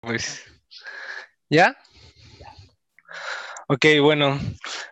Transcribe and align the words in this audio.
Pues. 0.00 0.44
¿Ya? 1.50 1.76
Ok, 3.68 3.84
bueno, 4.00 4.38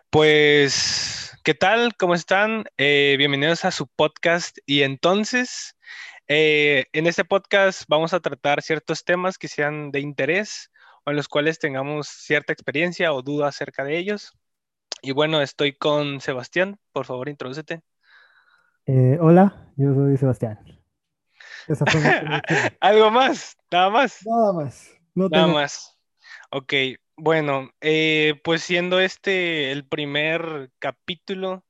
pues, 0.09 1.31
¿qué 1.43 1.53
tal? 1.53 1.95
¿Cómo 1.95 2.13
están? 2.13 2.65
Eh, 2.77 3.15
bienvenidos 3.17 3.63
a 3.65 3.71
su 3.71 3.87
podcast. 3.87 4.57
Y 4.65 4.83
entonces, 4.83 5.75
eh, 6.27 6.85
en 6.91 7.07
este 7.07 7.23
podcast 7.23 7.83
vamos 7.87 8.13
a 8.13 8.19
tratar 8.19 8.61
ciertos 8.61 9.05
temas 9.05 9.37
que 9.37 9.47
sean 9.47 9.91
de 9.91 10.01
interés 10.01 10.71
o 11.05 11.11
en 11.11 11.15
los 11.15 11.29
cuales 11.29 11.57
tengamos 11.57 12.07
cierta 12.07 12.51
experiencia 12.51 13.13
o 13.13 13.21
duda 13.21 13.47
acerca 13.47 13.83
de 13.83 13.97
ellos. 13.97 14.37
Y 15.01 15.13
bueno, 15.13 15.41
estoy 15.41 15.73
con 15.73 16.19
Sebastián. 16.19 16.79
Por 16.91 17.05
favor, 17.05 17.29
introdúcete. 17.29 17.81
Eh, 18.85 19.17
hola, 19.21 19.71
yo 19.77 19.93
soy 19.93 20.17
Sebastián. 20.17 20.59
Esa 21.67 21.85
fue. 21.85 22.01
¿Algo 22.81 23.11
más? 23.11 23.57
¿Nada 23.71 23.89
más? 23.89 24.25
Nada 24.25 24.53
más. 24.53 24.96
No 25.17 25.29
Nada 25.29 25.45
tengo- 25.45 25.57
más. 25.57 25.97
Ok, 26.51 26.73
bueno, 27.15 27.71
eh, 27.81 28.39
pues 28.43 28.61
siendo 28.61 28.99
este 28.99 29.71
el 29.71 29.83
primer 29.87 30.69
capítulo 30.77 31.65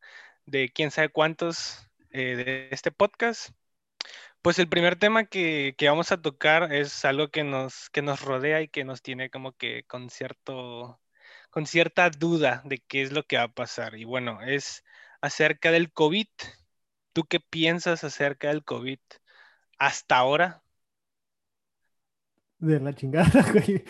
de 0.45 0.69
quién 0.69 0.91
sabe 0.91 1.07
cuántos 1.09 1.87
eh, 2.11 2.35
de 2.35 2.67
este 2.71 2.91
podcast, 2.91 3.51
pues 4.41 4.59
el 4.59 4.67
primer 4.67 4.97
tema 4.97 5.25
que, 5.25 5.75
que 5.77 5.87
vamos 5.89 6.11
a 6.11 6.21
tocar 6.21 6.73
es 6.73 7.05
algo 7.05 7.29
que 7.29 7.45
nos, 7.45 7.89
que 7.91 8.01
nos 8.01 8.21
rodea 8.21 8.61
y 8.61 8.67
que 8.67 8.83
nos 8.83 9.01
tiene 9.01 9.29
como 9.29 9.53
que 9.53 9.85
con 9.85 10.09
cierto, 10.09 10.99
con 11.49 11.65
cierta 11.67 12.09
duda 12.09 12.61
de 12.65 12.79
qué 12.79 13.01
es 13.01 13.13
lo 13.13 13.23
que 13.23 13.37
va 13.37 13.43
a 13.43 13.53
pasar. 13.53 13.95
Y 13.95 14.03
bueno, 14.05 14.41
es 14.43 14.83
acerca 15.21 15.71
del 15.71 15.91
COVID. 15.93 16.27
¿Tú 17.13 17.23
qué 17.25 17.39
piensas 17.39 18.03
acerca 18.03 18.49
del 18.49 18.63
COVID 18.65 18.99
hasta 19.79 20.17
ahora? 20.17 20.63
De 22.59 22.79
la 22.79 22.93
chingada, 22.93 23.29
güey. 23.51 23.83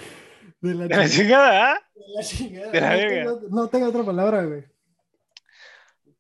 De 0.62 0.74
la 0.74 0.88
De 0.88 0.98
la 0.98 1.10
chingada. 1.10 1.74
¿ah? 1.74 1.90
De 1.96 2.14
la 2.16 2.24
chingada. 2.24 2.72
de 2.72 2.82
la 2.82 3.24
no, 3.24 3.38
tengo, 3.38 3.50
no 3.50 3.68
tengo 3.70 3.88
otra 3.88 4.04
palabra, 4.04 4.44
güey. 4.44 4.66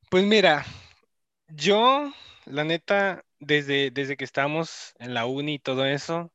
Pues 0.10 0.24
mira, 0.24 0.66
yo, 1.50 2.14
la 2.46 2.64
neta, 2.64 3.26
desde, 3.40 3.92
desde 3.92 4.16
que 4.16 4.24
estábamos 4.24 4.94
en 5.00 5.14
la 5.14 5.26
uni 5.26 5.56
y 5.56 5.60
todo 5.60 5.86
eso, 5.86 6.32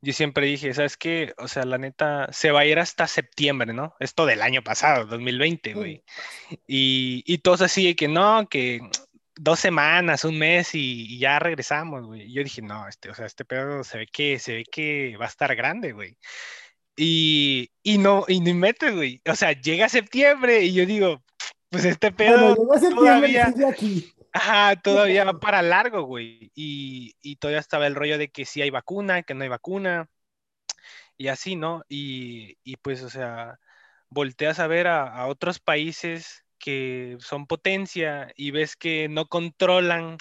yo 0.00 0.12
siempre 0.12 0.46
dije, 0.46 0.74
¿sabes 0.74 0.96
qué? 0.96 1.32
O 1.38 1.48
sea, 1.48 1.64
la 1.64 1.78
neta, 1.78 2.28
se 2.32 2.50
va 2.50 2.60
a 2.60 2.66
ir 2.66 2.78
hasta 2.78 3.06
septiembre, 3.06 3.72
¿no? 3.72 3.94
Esto 4.00 4.26
del 4.26 4.42
año 4.42 4.62
pasado, 4.62 5.06
2020, 5.06 5.74
güey. 5.74 6.04
Y, 6.66 7.22
y 7.26 7.38
todos 7.38 7.62
así 7.62 7.86
de 7.86 7.96
que 7.96 8.08
no, 8.08 8.48
que 8.48 8.80
dos 9.36 9.58
semanas, 9.60 10.24
un 10.24 10.38
mes 10.38 10.74
y, 10.74 11.06
y 11.14 11.18
ya 11.18 11.38
regresamos, 11.38 12.06
güey. 12.06 12.32
Yo 12.32 12.42
dije, 12.44 12.62
no, 12.62 12.86
este, 12.88 13.10
o 13.10 13.14
sea, 13.14 13.26
este 13.26 13.44
pedo 13.44 13.82
se 13.84 13.98
ve 13.98 14.06
que, 14.06 14.38
se 14.38 14.54
ve 14.56 14.64
que 14.70 15.16
va 15.16 15.24
a 15.26 15.28
estar 15.28 15.54
grande, 15.56 15.92
güey. 15.92 16.16
Y, 16.96 17.70
y 17.82 17.98
no, 17.98 18.24
y 18.28 18.40
ni 18.40 18.54
metes, 18.54 18.94
güey. 18.94 19.20
O 19.28 19.34
sea, 19.34 19.52
llega 19.52 19.88
septiembre 19.88 20.62
y 20.62 20.72
yo 20.74 20.86
digo, 20.86 21.22
pues 21.68 21.84
este 21.84 22.12
pedo 22.12 22.54
Bueno, 22.54 22.94
todavía- 22.94 23.52
aquí. 23.68 24.12
Ajá, 24.32 24.76
todavía 24.82 25.24
va 25.24 25.40
para 25.40 25.62
largo, 25.62 26.02
güey. 26.02 26.50
Y, 26.54 27.14
y 27.20 27.36
todavía 27.36 27.60
estaba 27.60 27.86
el 27.86 27.94
rollo 27.96 28.18
de 28.18 28.28
que 28.28 28.44
sí 28.44 28.62
hay 28.62 28.70
vacuna, 28.70 29.22
que 29.22 29.34
no 29.34 29.42
hay 29.42 29.48
vacuna. 29.48 30.08
Y 31.16 31.28
así, 31.28 31.56
¿no? 31.56 31.84
Y, 31.88 32.58
y 32.64 32.76
pues, 32.76 33.02
o 33.02 33.10
sea, 33.10 33.58
volteas 34.08 34.58
a 34.60 34.66
ver 34.66 34.86
a, 34.86 35.02
a 35.06 35.26
otros 35.26 35.58
países 35.60 36.43
que 36.64 37.18
son 37.20 37.46
potencia 37.46 38.32
y 38.36 38.50
ves 38.52 38.74
que 38.74 39.06
no 39.10 39.26
controlan 39.28 40.16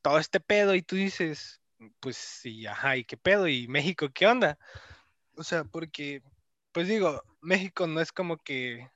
todo 0.00 0.18
este 0.18 0.40
pedo 0.40 0.74
y 0.74 0.80
tú 0.80 0.96
dices, 0.96 1.60
pues 2.00 2.16
sí, 2.16 2.66
ajá, 2.66 2.96
¿y 2.96 3.04
qué 3.04 3.18
pedo? 3.18 3.46
¿Y 3.46 3.68
México 3.68 4.08
qué 4.08 4.26
onda? 4.26 4.58
O 5.36 5.44
sea, 5.44 5.64
porque, 5.64 6.22
pues 6.72 6.88
digo, 6.88 7.22
México 7.42 7.86
no 7.86 8.00
es 8.00 8.10
como 8.10 8.38
que... 8.38 8.78
No 8.80 8.88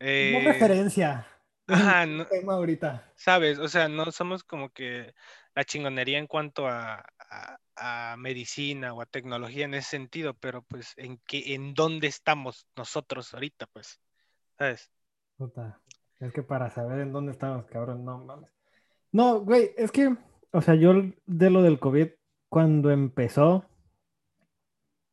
eh, 0.00 0.42
referencia. 0.44 1.24
ajá, 1.68 2.04
no- 2.06 2.26
Tema 2.26 2.54
ahorita. 2.54 3.12
¿Sabes? 3.14 3.60
O 3.60 3.68
sea, 3.68 3.88
no 3.88 4.10
somos 4.10 4.42
como 4.42 4.70
que 4.70 5.14
la 5.54 5.64
chingonería 5.64 6.18
en 6.18 6.26
cuanto 6.26 6.66
a, 6.66 7.04
a- 7.30 7.58
a 7.76 8.16
medicina 8.16 8.92
o 8.92 9.02
a 9.02 9.06
tecnología 9.06 9.66
en 9.66 9.74
ese 9.74 9.90
sentido, 9.90 10.34
pero 10.34 10.62
pues 10.62 10.94
en 10.96 11.18
qué, 11.28 11.54
en 11.54 11.74
dónde 11.74 12.08
estamos 12.08 12.66
nosotros 12.74 13.32
ahorita, 13.34 13.66
pues, 13.68 14.00
¿sabes? 14.58 14.90
Puta. 15.36 15.80
Es 16.20 16.32
que 16.32 16.42
para 16.42 16.70
saber 16.70 17.00
en 17.00 17.12
dónde 17.12 17.32
estamos, 17.32 17.66
cabrón, 17.66 18.04
no 18.04 18.18
mames. 18.18 18.50
No, 19.12 19.40
güey, 19.40 19.70
es 19.76 19.92
que, 19.92 20.14
o 20.52 20.60
sea, 20.60 20.74
yo 20.74 20.92
de 21.26 21.50
lo 21.50 21.62
del 21.62 21.78
COVID, 21.78 22.08
cuando 22.48 22.90
empezó, 22.90 23.64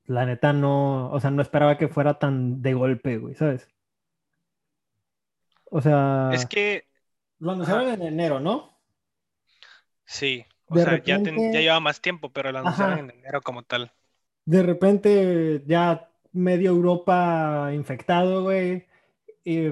la 0.06 0.26
neta 0.26 0.54
no, 0.54 1.12
o 1.12 1.20
sea, 1.20 1.32
no 1.32 1.42
esperaba 1.42 1.78
que 1.78 1.88
fuera 1.88 2.20
tan 2.20 2.62
de 2.62 2.74
golpe, 2.74 3.18
güey, 3.18 3.36
¿sabes? 3.36 3.68
O 5.72 5.82
sea, 5.82 6.30
Es 6.34 6.46
que 6.46 6.86
lo 7.40 7.52
anunciaron 7.52 7.90
en 7.90 8.02
enero, 8.02 8.40
¿no? 8.40 8.76
sí, 10.06 10.46
o 10.68 10.76
De 10.76 10.84
sea, 10.84 11.04
ya, 11.04 11.22
ten- 11.22 11.52
ya 11.52 11.60
lleva 11.62 11.80
más 11.80 12.02
tiempo, 12.02 12.32
pero 12.32 12.52
lo 12.52 12.60
anunciaron 12.60 13.00
en 13.00 13.12
enero 13.12 13.42
como 13.42 13.64
tal. 13.64 13.92
De 14.46 14.62
repente 14.62 15.64
ya 15.66 16.10
medio 16.32 16.70
Europa 16.72 17.72
infectado, 17.74 18.44
güey. 18.44 18.86
Y, 19.44 19.70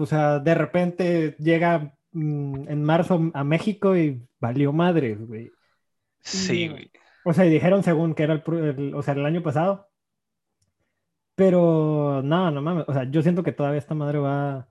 o 0.00 0.06
sea, 0.06 0.38
de 0.38 0.54
repente 0.54 1.36
llega 1.38 1.94
mm, 2.12 2.68
en 2.68 2.82
marzo 2.82 3.30
a 3.34 3.44
México 3.44 3.96
y 3.96 4.22
valió 4.40 4.72
madres, 4.72 5.18
güey. 5.26 5.50
Sí, 6.20 6.68
güey. 6.68 6.90
O 7.24 7.32
sea, 7.32 7.46
y 7.46 7.50
dijeron 7.50 7.82
según 7.82 8.14
que 8.14 8.22
era 8.22 8.34
el, 8.34 8.94
o 8.94 9.02
sea, 9.02 9.14
el 9.14 9.26
año 9.26 9.42
pasado. 9.42 9.88
Pero 11.34 12.20
no, 12.22 12.50
no 12.50 12.62
mames. 12.62 12.84
O 12.88 12.92
sea, 12.92 13.04
yo 13.10 13.22
siento 13.22 13.42
que 13.42 13.52
todavía 13.52 13.78
esta 13.78 13.94
madre 13.94 14.18
va, 14.18 14.68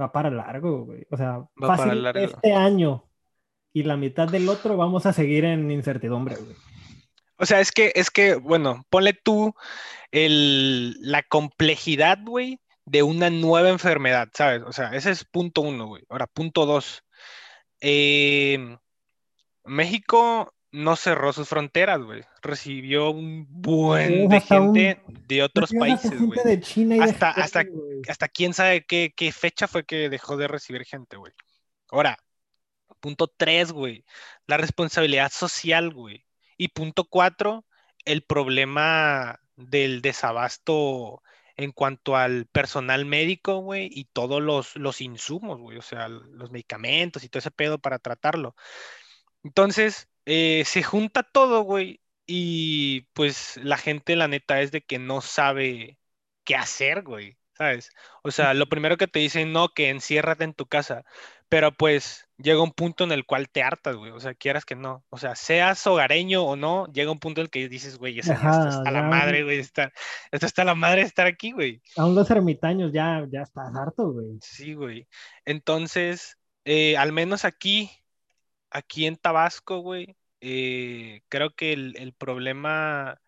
va 0.00 0.12
para 0.12 0.30
largo, 0.30 0.84
güey. 0.84 1.06
O 1.10 1.16
sea, 1.16 1.38
Va 1.62 1.76
para 1.76 1.94
largo. 1.94 2.20
este 2.20 2.52
año 2.52 3.04
y 3.72 3.82
la 3.84 3.96
mitad 3.96 4.28
del 4.28 4.48
otro 4.48 4.76
vamos 4.76 5.06
a 5.06 5.12
seguir 5.12 5.44
en 5.44 5.70
incertidumbre, 5.70 6.36
güey. 6.36 6.56
O 7.38 7.46
sea, 7.46 7.60
es 7.60 7.72
que, 7.72 7.92
es 7.96 8.10
que, 8.10 8.36
bueno, 8.36 8.84
ponle 8.88 9.14
tú 9.14 9.54
el, 10.12 10.92
la 11.00 11.22
complejidad, 11.24 12.18
güey, 12.22 12.60
de 12.84 13.02
una 13.02 13.30
nueva 13.30 13.68
enfermedad, 13.68 14.28
¿sabes? 14.34 14.62
O 14.66 14.72
sea, 14.72 14.94
ese 14.94 15.10
es 15.10 15.24
punto 15.24 15.60
uno, 15.60 15.86
güey. 15.86 16.04
Ahora, 16.08 16.26
punto 16.26 16.66
dos. 16.66 17.04
Eh, 17.80 18.76
México 19.64 20.52
no 20.70 20.96
cerró 20.96 21.32
sus 21.32 21.48
fronteras, 21.48 22.00
güey. 22.02 22.22
Recibió 22.40 23.10
un 23.10 23.46
buen 23.48 24.28
de 24.28 24.36
un- 24.36 24.42
gente 24.42 25.02
de 25.28 25.42
otros 25.42 25.70
países, 25.78 26.18
güey. 26.20 26.40
de 26.44 26.60
China 26.60 26.96
y 26.96 26.98
de 26.98 27.04
Hasta- 27.04 27.28
Japón, 27.28 27.42
hasta-. 27.44 27.64
Hasta 28.08 28.28
quién 28.28 28.54
sabe 28.54 28.84
qué, 28.84 29.12
qué 29.14 29.30
fecha 29.32 29.68
fue 29.68 29.84
que 29.84 30.08
dejó 30.08 30.36
de 30.36 30.48
recibir 30.48 30.84
gente, 30.84 31.16
güey. 31.16 31.32
Ahora, 31.90 32.16
punto 33.00 33.28
tres, 33.36 33.70
güey. 33.70 34.04
La 34.46 34.56
responsabilidad 34.56 35.30
social, 35.30 35.92
güey. 35.92 36.24
Y 36.56 36.68
punto 36.68 37.04
cuatro, 37.04 37.64
el 38.04 38.22
problema 38.22 39.38
del 39.56 40.00
desabasto 40.02 41.22
en 41.56 41.72
cuanto 41.72 42.16
al 42.16 42.46
personal 42.46 43.04
médico, 43.04 43.58
güey, 43.58 43.88
y 43.92 44.04
todos 44.06 44.42
los, 44.42 44.76
los 44.76 45.00
insumos, 45.00 45.58
güey, 45.60 45.78
o 45.78 45.82
sea, 45.82 46.08
los 46.08 46.50
medicamentos 46.50 47.24
y 47.24 47.28
todo 47.28 47.40
ese 47.40 47.50
pedo 47.50 47.78
para 47.78 47.98
tratarlo. 47.98 48.54
Entonces, 49.42 50.08
eh, 50.26 50.64
se 50.66 50.82
junta 50.82 51.22
todo, 51.22 51.62
güey, 51.62 52.00
y 52.26 53.02
pues 53.14 53.56
la 53.62 53.76
gente, 53.78 54.16
la 54.16 54.28
neta, 54.28 54.60
es 54.60 54.72
de 54.72 54.82
que 54.84 54.98
no 54.98 55.20
sabe 55.20 55.98
qué 56.44 56.56
hacer, 56.56 57.02
güey, 57.02 57.38
¿sabes? 57.56 57.90
O 58.22 58.30
sea, 58.30 58.54
lo 58.54 58.68
primero 58.68 58.96
que 58.96 59.08
te 59.08 59.18
dicen, 59.20 59.52
no, 59.52 59.70
que 59.74 59.90
enciérrate 59.90 60.44
en 60.44 60.54
tu 60.54 60.66
casa, 60.66 61.04
pero 61.52 61.70
pues 61.70 62.26
llega 62.38 62.62
un 62.62 62.72
punto 62.72 63.04
en 63.04 63.12
el 63.12 63.26
cual 63.26 63.50
te 63.50 63.62
hartas, 63.62 63.94
güey, 63.94 64.10
o 64.10 64.18
sea, 64.18 64.32
quieras 64.32 64.64
que 64.64 64.74
no, 64.74 65.04
o 65.10 65.18
sea, 65.18 65.36
seas 65.36 65.86
hogareño 65.86 66.42
o 66.42 66.56
no, 66.56 66.86
llega 66.86 67.12
un 67.12 67.18
punto 67.18 67.42
en 67.42 67.44
el 67.44 67.50
que 67.50 67.68
dices, 67.68 67.98
güey, 67.98 68.18
esto 68.18 68.32
está 68.32 68.90
la 68.90 69.02
madre, 69.02 69.44
güey, 69.44 69.58
está, 69.58 69.92
esto 70.30 70.46
está 70.46 70.64
la 70.64 70.74
madre 70.74 71.02
de 71.02 71.08
estar 71.08 71.26
aquí, 71.26 71.52
güey. 71.52 71.82
Aún 71.98 72.14
los 72.14 72.30
ermitaños 72.30 72.90
ya, 72.90 73.26
ya 73.30 73.42
estás 73.42 73.76
harto, 73.76 74.12
güey. 74.12 74.38
Sí, 74.40 74.72
güey. 74.72 75.06
Entonces, 75.44 76.38
eh, 76.64 76.96
al 76.96 77.12
menos 77.12 77.44
aquí, 77.44 77.90
aquí 78.70 79.04
en 79.04 79.16
Tabasco, 79.16 79.80
güey, 79.80 80.16
eh, 80.40 81.20
creo 81.28 81.54
que 81.54 81.74
el, 81.74 81.94
el 81.98 82.14
problema 82.14 83.20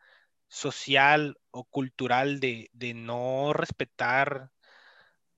social 0.48 1.36
o 1.50 1.64
cultural 1.64 2.40
de, 2.40 2.70
de 2.72 2.94
no 2.94 3.52
respetar, 3.52 4.50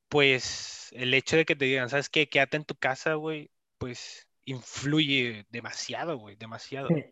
pues, 0.08 0.90
el 0.92 1.14
hecho 1.14 1.36
de 1.36 1.44
que 1.44 1.56
te 1.56 1.64
digan, 1.66 1.88
¿sabes 1.90 2.08
qué? 2.08 2.28
Quédate 2.28 2.56
en 2.56 2.64
tu 2.64 2.76
casa, 2.76 3.14
güey, 3.14 3.50
pues, 3.78 4.28
influye 4.44 5.46
demasiado, 5.50 6.16
güey, 6.18 6.36
demasiado. 6.36 6.88
Sí. 6.88 7.04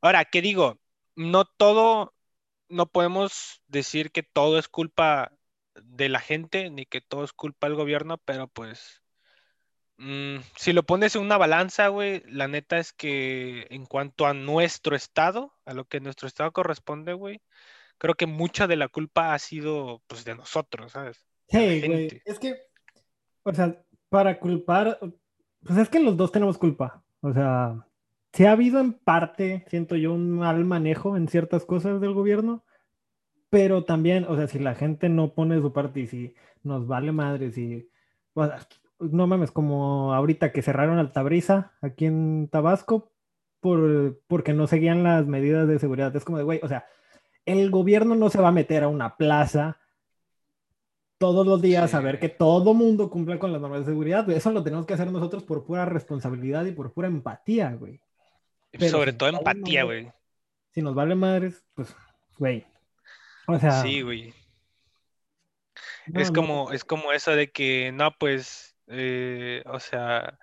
Ahora, 0.00 0.24
¿qué 0.24 0.42
digo? 0.42 0.80
No 1.14 1.44
todo, 1.44 2.14
no 2.68 2.86
podemos 2.86 3.62
decir 3.68 4.10
que 4.12 4.22
todo 4.22 4.58
es 4.58 4.68
culpa 4.68 5.32
de 5.74 6.08
la 6.08 6.20
gente, 6.20 6.70
ni 6.70 6.86
que 6.86 7.00
todo 7.00 7.24
es 7.24 7.32
culpa 7.32 7.68
del 7.68 7.76
gobierno, 7.76 8.18
pero 8.18 8.48
pues, 8.48 9.02
mm, 9.98 10.38
si 10.56 10.72
lo 10.72 10.84
pones 10.84 11.16
en 11.16 11.22
una 11.22 11.38
balanza, 11.38 11.88
güey, 11.88 12.22
la 12.26 12.48
neta 12.48 12.78
es 12.78 12.92
que 12.92 13.66
en 13.70 13.86
cuanto 13.86 14.26
a 14.26 14.34
nuestro 14.34 14.96
estado, 14.96 15.54
a 15.64 15.74
lo 15.74 15.86
que 15.86 16.00
nuestro 16.00 16.28
estado 16.28 16.52
corresponde, 16.52 17.12
güey, 17.12 17.42
creo 17.98 18.14
que 18.14 18.26
mucha 18.26 18.66
de 18.66 18.76
la 18.76 18.88
culpa 18.88 19.34
ha 19.34 19.38
sido 19.38 20.02
pues 20.06 20.24
de 20.24 20.34
nosotros, 20.34 20.92
¿sabes? 20.92 21.29
Sí, 21.50 21.82
güey. 21.86 22.22
Es 22.24 22.38
que, 22.38 22.56
o 23.42 23.52
sea, 23.52 23.82
para 24.08 24.38
culpar, 24.38 24.98
pues 25.64 25.78
es 25.78 25.88
que 25.88 26.00
los 26.00 26.16
dos 26.16 26.32
tenemos 26.32 26.58
culpa. 26.58 27.02
O 27.20 27.32
sea, 27.32 27.86
si 28.32 28.44
ha 28.46 28.52
habido 28.52 28.80
en 28.80 28.92
parte, 28.92 29.64
siento 29.68 29.96
yo, 29.96 30.14
un 30.14 30.30
mal 30.30 30.64
manejo 30.64 31.16
en 31.16 31.28
ciertas 31.28 31.64
cosas 31.64 32.00
del 32.00 32.14
gobierno, 32.14 32.64
pero 33.50 33.84
también, 33.84 34.24
o 34.28 34.36
sea, 34.36 34.46
si 34.46 34.58
la 34.58 34.74
gente 34.74 35.08
no 35.08 35.34
pone 35.34 35.60
su 35.60 35.72
parte 35.72 36.00
y 36.00 36.06
si 36.06 36.34
nos 36.62 36.86
vale 36.86 37.10
madre, 37.10 37.50
si, 37.50 37.90
no 38.98 39.26
mames, 39.26 39.50
como 39.50 40.14
ahorita 40.14 40.52
que 40.52 40.62
cerraron 40.62 40.98
Altabrisa 40.98 41.72
aquí 41.80 42.06
en 42.06 42.48
Tabasco 42.48 43.12
por, 43.60 44.20
porque 44.28 44.52
no 44.52 44.66
seguían 44.66 45.02
las 45.02 45.26
medidas 45.26 45.66
de 45.66 45.78
seguridad. 45.78 46.14
Es 46.14 46.24
como 46.24 46.38
de, 46.38 46.44
güey, 46.44 46.60
o 46.62 46.68
sea, 46.68 46.86
el 47.44 47.70
gobierno 47.70 48.14
no 48.14 48.30
se 48.30 48.40
va 48.40 48.48
a 48.48 48.52
meter 48.52 48.84
a 48.84 48.88
una 48.88 49.16
plaza 49.16 49.79
todos 51.20 51.46
los 51.46 51.60
días 51.60 51.92
a 51.92 52.00
ver 52.00 52.18
que 52.18 52.30
todo 52.30 52.72
mundo 52.72 53.10
cumpla 53.10 53.38
con 53.38 53.52
las 53.52 53.60
normas 53.60 53.80
de 53.80 53.92
seguridad. 53.92 54.28
Eso 54.30 54.50
lo 54.52 54.64
tenemos 54.64 54.86
que 54.86 54.94
hacer 54.94 55.12
nosotros 55.12 55.42
por 55.42 55.66
pura 55.66 55.84
responsabilidad 55.84 56.64
y 56.64 56.72
por 56.72 56.94
pura 56.94 57.08
empatía, 57.08 57.74
güey. 57.74 58.00
Sobre 58.88 59.12
todo 59.12 59.28
empatía, 59.28 59.84
güey. 59.84 60.10
Si 60.70 60.80
nos 60.80 60.94
vale 60.94 61.14
madres, 61.14 61.62
pues, 61.74 61.94
güey. 62.38 62.66
O 63.46 63.58
sea. 63.58 63.82
Sí, 63.82 64.00
güey. 64.00 64.32
es 66.14 66.30
como, 66.30 66.72
es 66.72 66.86
como 66.86 67.12
eso 67.12 67.32
de 67.32 67.52
que, 67.52 67.92
no, 67.92 68.12
pues, 68.18 68.74
eh, 68.86 69.62
o 69.66 69.78
sea, 69.78 70.38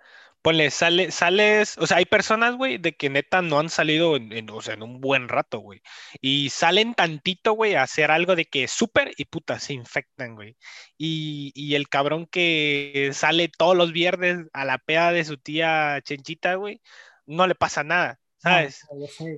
ponle, 0.47 0.71
sale, 0.71 1.11
sales, 1.11 1.77
o 1.77 1.87
sea, 1.87 1.97
hay 1.97 2.05
personas, 2.05 2.55
güey, 2.55 2.77
de 2.77 2.95
que 2.95 3.09
neta 3.09 3.41
no 3.41 3.59
han 3.59 3.69
salido 3.69 4.15
en, 4.15 4.49
o 4.49 4.61
sea, 4.61 4.75
en 4.75 4.83
un 4.83 5.01
buen 5.01 5.27
rato, 5.27 5.59
güey. 5.59 5.81
Y 6.21 6.51
salen 6.51 6.93
tantito, 6.93 7.51
güey, 7.51 7.75
a 7.75 7.83
hacer 7.83 8.11
algo 8.11 8.33
de 8.37 8.45
que 8.45 8.63
es 8.63 8.71
súper 8.71 9.11
y 9.17 9.25
puta, 9.25 9.59
se 9.59 9.73
infectan, 9.73 10.35
güey. 10.35 10.55
Y, 10.97 11.51
y, 11.53 11.75
el 11.75 11.89
cabrón 11.89 12.27
que 12.27 13.11
sale 13.13 13.49
todos 13.49 13.75
los 13.75 13.91
viernes 13.91 14.45
a 14.53 14.63
la 14.63 14.77
peda 14.77 15.11
de 15.11 15.25
su 15.25 15.37
tía 15.37 15.99
Chenchita, 16.01 16.55
güey, 16.55 16.81
no 17.25 17.45
le 17.47 17.55
pasa 17.55 17.83
nada. 17.83 18.17
¿Sabes? 18.37 18.85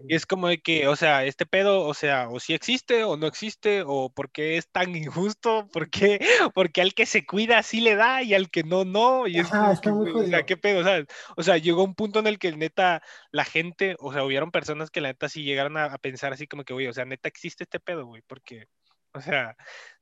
y 0.07 0.13
es 0.13 0.25
como 0.25 0.48
de 0.48 0.60
que, 0.60 0.88
o 0.88 0.96
sea, 0.96 1.25
este 1.25 1.46
pedo, 1.46 1.81
o 1.81 1.94
sea, 1.94 2.30
o 2.30 2.40
si 2.40 2.54
existe 2.54 3.04
o 3.04 3.18
no 3.18 3.28
existe, 3.28 3.84
o 3.86 4.12
porque 4.13 4.57
es 4.57 4.69
tan 4.69 4.96
injusto, 4.96 5.68
porque, 5.72 6.19
porque 6.54 6.81
al 6.81 6.94
que 6.94 7.06
se 7.06 7.25
cuida 7.25 7.63
sí 7.63 7.81
le 7.81 7.96
da 7.96 8.22
y 8.24 8.34
al 8.34 8.50
que 8.50 8.63
no, 8.63 8.86
no, 8.86 9.28
y 9.28 9.40
es 9.40 9.48
o 9.51 10.25
sea, 10.25 10.44
qué 10.46 10.57
pedo, 10.57 10.84
¿sabes? 10.84 11.06
O 11.38 11.44
sea, 11.44 11.57
llegó 11.57 11.84
un 11.84 11.96
punto 11.96 12.19
en 12.19 12.28
el 12.28 12.40
que 12.40 12.51
neta 12.51 13.01
la 13.31 13.46
gente, 13.46 13.96
o 14.00 14.12
sea, 14.13 14.24
hubieron 14.24 14.51
personas 14.51 14.90
que 14.90 15.01
la 15.01 15.10
neta 15.10 15.30
sí 15.30 15.44
llegaron 15.44 15.78
a, 15.78 15.98
pensar 16.00 16.34
así 16.34 16.48
como 16.48 16.63
que, 16.63 16.74
güey, 16.74 16.88
o 16.88 16.94
sea, 16.94 17.06
neta 17.06 17.28
existe 17.30 17.63
este 17.63 17.80
pedo, 17.80 18.06
güey, 18.06 18.22
porque, 18.28 18.68
o 19.13 19.22
sea, 19.22 19.56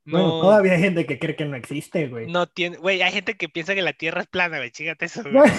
no, 0.04 0.42
todavía 0.42 0.74
hay 0.74 0.80
gente 0.80 1.06
que 1.06 1.20
cree 1.20 1.36
que 1.36 1.46
no 1.46 1.58
existe, 1.58 2.08
güey. 2.08 2.28
No 2.28 2.48
tiene, 2.48 2.78
güey, 2.78 3.02
hay 3.02 3.12
gente 3.12 3.36
que 3.36 3.50
piensa 3.50 3.76
que 3.76 3.82
la 3.82 3.94
Tierra 3.94 4.22
es 4.22 4.28
plana, 4.28 4.58
güey, 4.58 4.72
chígate 4.72 5.06
eso, 5.06 5.22
güey. 5.32 5.52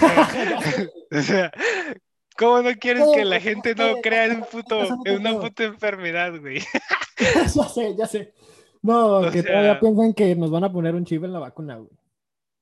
o 1.10 1.22
sea, 1.22 1.52
¿Cómo 2.38 2.62
no 2.62 2.70
quieres 2.76 3.04
que 3.12 3.24
la 3.24 3.40
gente 3.40 3.74
no 3.74 3.96
crea 4.00 4.26
en, 4.26 4.42
puto, 4.42 4.80
en 5.04 5.16
una 5.16 5.40
puta 5.40 5.64
enfermedad, 5.64 6.38
güey? 6.38 6.60
ya 7.18 7.48
sé, 7.48 7.96
ya 7.96 8.06
sé. 8.06 8.32
No, 8.80 9.28
que 9.32 9.42
todavía 9.42 9.80
piensan 9.80 10.14
que 10.14 10.36
nos 10.36 10.50
van 10.50 10.62
a 10.62 10.72
poner 10.72 10.94
un 10.94 11.04
chip 11.04 11.24
en 11.24 11.32
la 11.32 11.40
vacuna, 11.40 11.76
güey. 11.76 11.90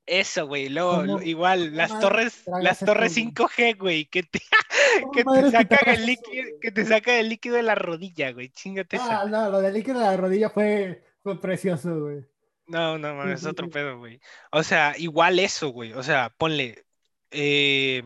Eso, 0.07 0.47
güey. 0.47 0.71
Luego, 0.71 1.21
igual, 1.21 1.77
las 1.77 1.99
torres, 2.01 2.45
las 2.63 2.79
torres 2.79 3.17
5G, 3.17 3.77
güey, 3.77 4.07
que 4.07 4.23
te, 4.23 4.41
que 5.13 5.25
te 5.25 5.51
sacan 5.51 5.95
el 5.95 6.07
líquido, 6.07 6.45
que 6.61 6.71
te 6.71 6.85
saca 6.87 7.19
el 7.19 7.29
líquido 7.29 7.57
de 7.57 7.63
la 7.63 7.75
rodilla, 7.75 8.33
güey. 8.33 8.49
Chingate 8.51 8.97
ah, 8.99 9.27
no, 9.29 9.51
lo 9.51 9.61
del 9.61 9.75
líquido 9.75 9.99
de 9.99 10.07
la 10.07 10.17
rodilla 10.17 10.49
fue, 10.49 11.05
fue 11.23 11.39
precioso, 11.39 12.01
güey. 12.01 12.25
No, 12.67 12.99
no, 12.99 13.31
es 13.31 13.45
otro 13.45 13.69
pedo, 13.69 13.99
güey. 13.99 14.21
O 14.53 14.63
sea, 14.63 14.95
igual 14.97 15.39
eso, 15.39 15.69
güey. 15.69 15.93
O 15.93 16.03
sea, 16.03 16.33
ponle. 16.37 16.85
Eh, 17.31 18.03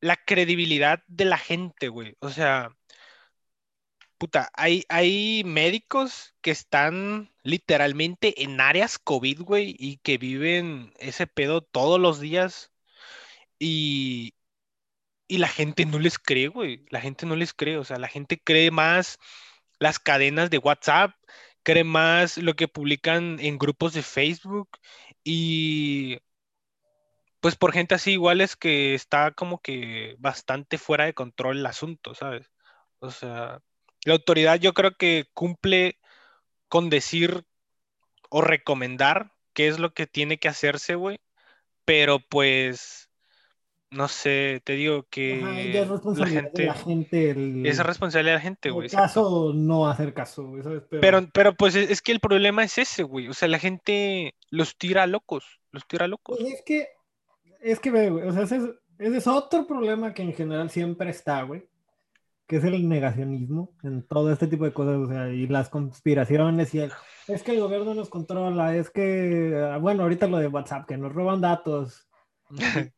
la 0.00 0.16
credibilidad 0.16 1.02
de 1.08 1.24
la 1.26 1.38
gente, 1.38 1.88
güey. 1.88 2.16
O 2.20 2.30
sea, 2.30 2.76
puta, 4.18 4.50
hay, 4.54 4.84
hay 4.88 5.42
médicos 5.44 6.34
que 6.42 6.50
están 6.50 7.30
literalmente 7.42 8.42
en 8.42 8.60
áreas 8.60 8.98
COVID, 8.98 9.42
güey, 9.42 9.74
y 9.78 9.98
que 9.98 10.18
viven 10.18 10.92
ese 10.98 11.26
pedo 11.26 11.62
todos 11.62 11.98
los 12.00 12.20
días. 12.20 12.70
Y, 13.58 14.34
y 15.28 15.38
la 15.38 15.48
gente 15.48 15.86
no 15.86 15.98
les 15.98 16.18
cree, 16.18 16.48
güey. 16.48 16.86
La 16.90 17.00
gente 17.00 17.26
no 17.26 17.36
les 17.36 17.54
cree. 17.54 17.78
O 17.78 17.84
sea, 17.84 17.98
la 17.98 18.08
gente 18.08 18.40
cree 18.42 18.70
más 18.70 19.18
las 19.80 19.98
cadenas 19.98 20.50
de 20.50 20.58
WhatsApp, 20.58 21.12
cree 21.62 21.84
más 21.84 22.38
lo 22.38 22.54
que 22.56 22.68
publican 22.68 23.38
en 23.40 23.58
grupos 23.58 23.94
de 23.94 24.02
Facebook. 24.02 24.70
Y 25.24 26.18
pues 27.40 27.56
por 27.56 27.72
gente 27.72 27.94
así 27.94 28.12
igual 28.12 28.40
es 28.40 28.56
que 28.56 28.94
está 28.94 29.32
como 29.32 29.60
que 29.60 30.16
bastante 30.18 30.78
fuera 30.78 31.06
de 31.06 31.14
control 31.14 31.58
el 31.58 31.66
asunto, 31.66 32.14
¿sabes? 32.14 32.50
O 32.98 33.10
sea, 33.10 33.60
la 34.04 34.12
autoridad 34.12 34.60
yo 34.60 34.74
creo 34.74 34.96
que 34.96 35.26
cumple 35.34 35.98
con 36.68 36.90
decir 36.90 37.44
o 38.30 38.42
recomendar 38.42 39.32
qué 39.54 39.68
es 39.68 39.78
lo 39.78 39.92
que 39.94 40.06
tiene 40.06 40.38
que 40.38 40.48
hacerse, 40.48 40.94
güey, 40.94 41.18
pero 41.84 42.20
pues 42.20 43.10
no 43.90 44.06
sé, 44.06 44.60
te 44.64 44.74
digo 44.74 45.04
que 45.10 45.40
es 45.72 45.88
responsabilidad 45.88 46.42
la 46.42 46.42
gente, 46.42 46.62
de 46.62 46.68
la 46.68 46.74
gente 46.74 47.30
el, 47.30 47.66
es 47.66 47.78
responsabilidad 47.78 48.34
de 48.34 48.38
la 48.38 48.42
gente, 48.42 48.70
güey. 48.70 48.88
Caso 48.88 49.26
o 49.26 49.52
no 49.52 49.88
hacer 49.88 50.14
caso, 50.14 50.52
Pero... 51.00 51.28
pero, 51.32 51.54
pues 51.54 51.74
es, 51.74 52.00
que 52.00 52.12
el 52.12 52.20
problema 52.20 52.62
es 52.62 52.78
ese, 52.78 53.02
güey. 53.02 53.28
O 53.28 53.34
sea, 53.34 53.48
la 53.48 53.58
gente 53.58 54.36
los 54.50 54.76
tira 54.76 55.08
locos, 55.08 55.44
los 55.72 55.86
tira 55.88 56.06
locos. 56.06 56.38
Es 56.38 56.62
que 56.64 56.88
es 57.60 57.80
que, 57.80 57.90
güey, 57.90 58.08
o 58.08 58.32
sea, 58.32 58.42
ese 58.42 58.74
es, 58.98 59.26
otro 59.26 59.66
problema 59.66 60.14
que 60.14 60.22
en 60.22 60.32
general 60.32 60.70
siempre 60.70 61.10
está, 61.10 61.42
güey, 61.42 61.68
que 62.46 62.56
es 62.56 62.64
el 62.64 62.88
negacionismo 62.88 63.74
en 63.82 64.02
todo 64.02 64.32
este 64.32 64.46
tipo 64.46 64.64
de 64.64 64.72
cosas, 64.72 64.96
o 64.96 65.06
sea, 65.06 65.28
y 65.28 65.46
las 65.46 65.68
conspiraciones 65.68 66.74
y 66.74 66.80
el, 66.80 66.92
es 67.28 67.42
que 67.42 67.52
el 67.52 67.60
gobierno 67.60 67.94
nos 67.94 68.08
controla, 68.08 68.74
es 68.76 68.90
que, 68.90 69.76
bueno, 69.80 70.02
ahorita 70.02 70.26
lo 70.26 70.38
de 70.38 70.48
WhatsApp, 70.48 70.86
que 70.86 70.96
nos 70.96 71.12
roban 71.12 71.40
datos, 71.40 72.08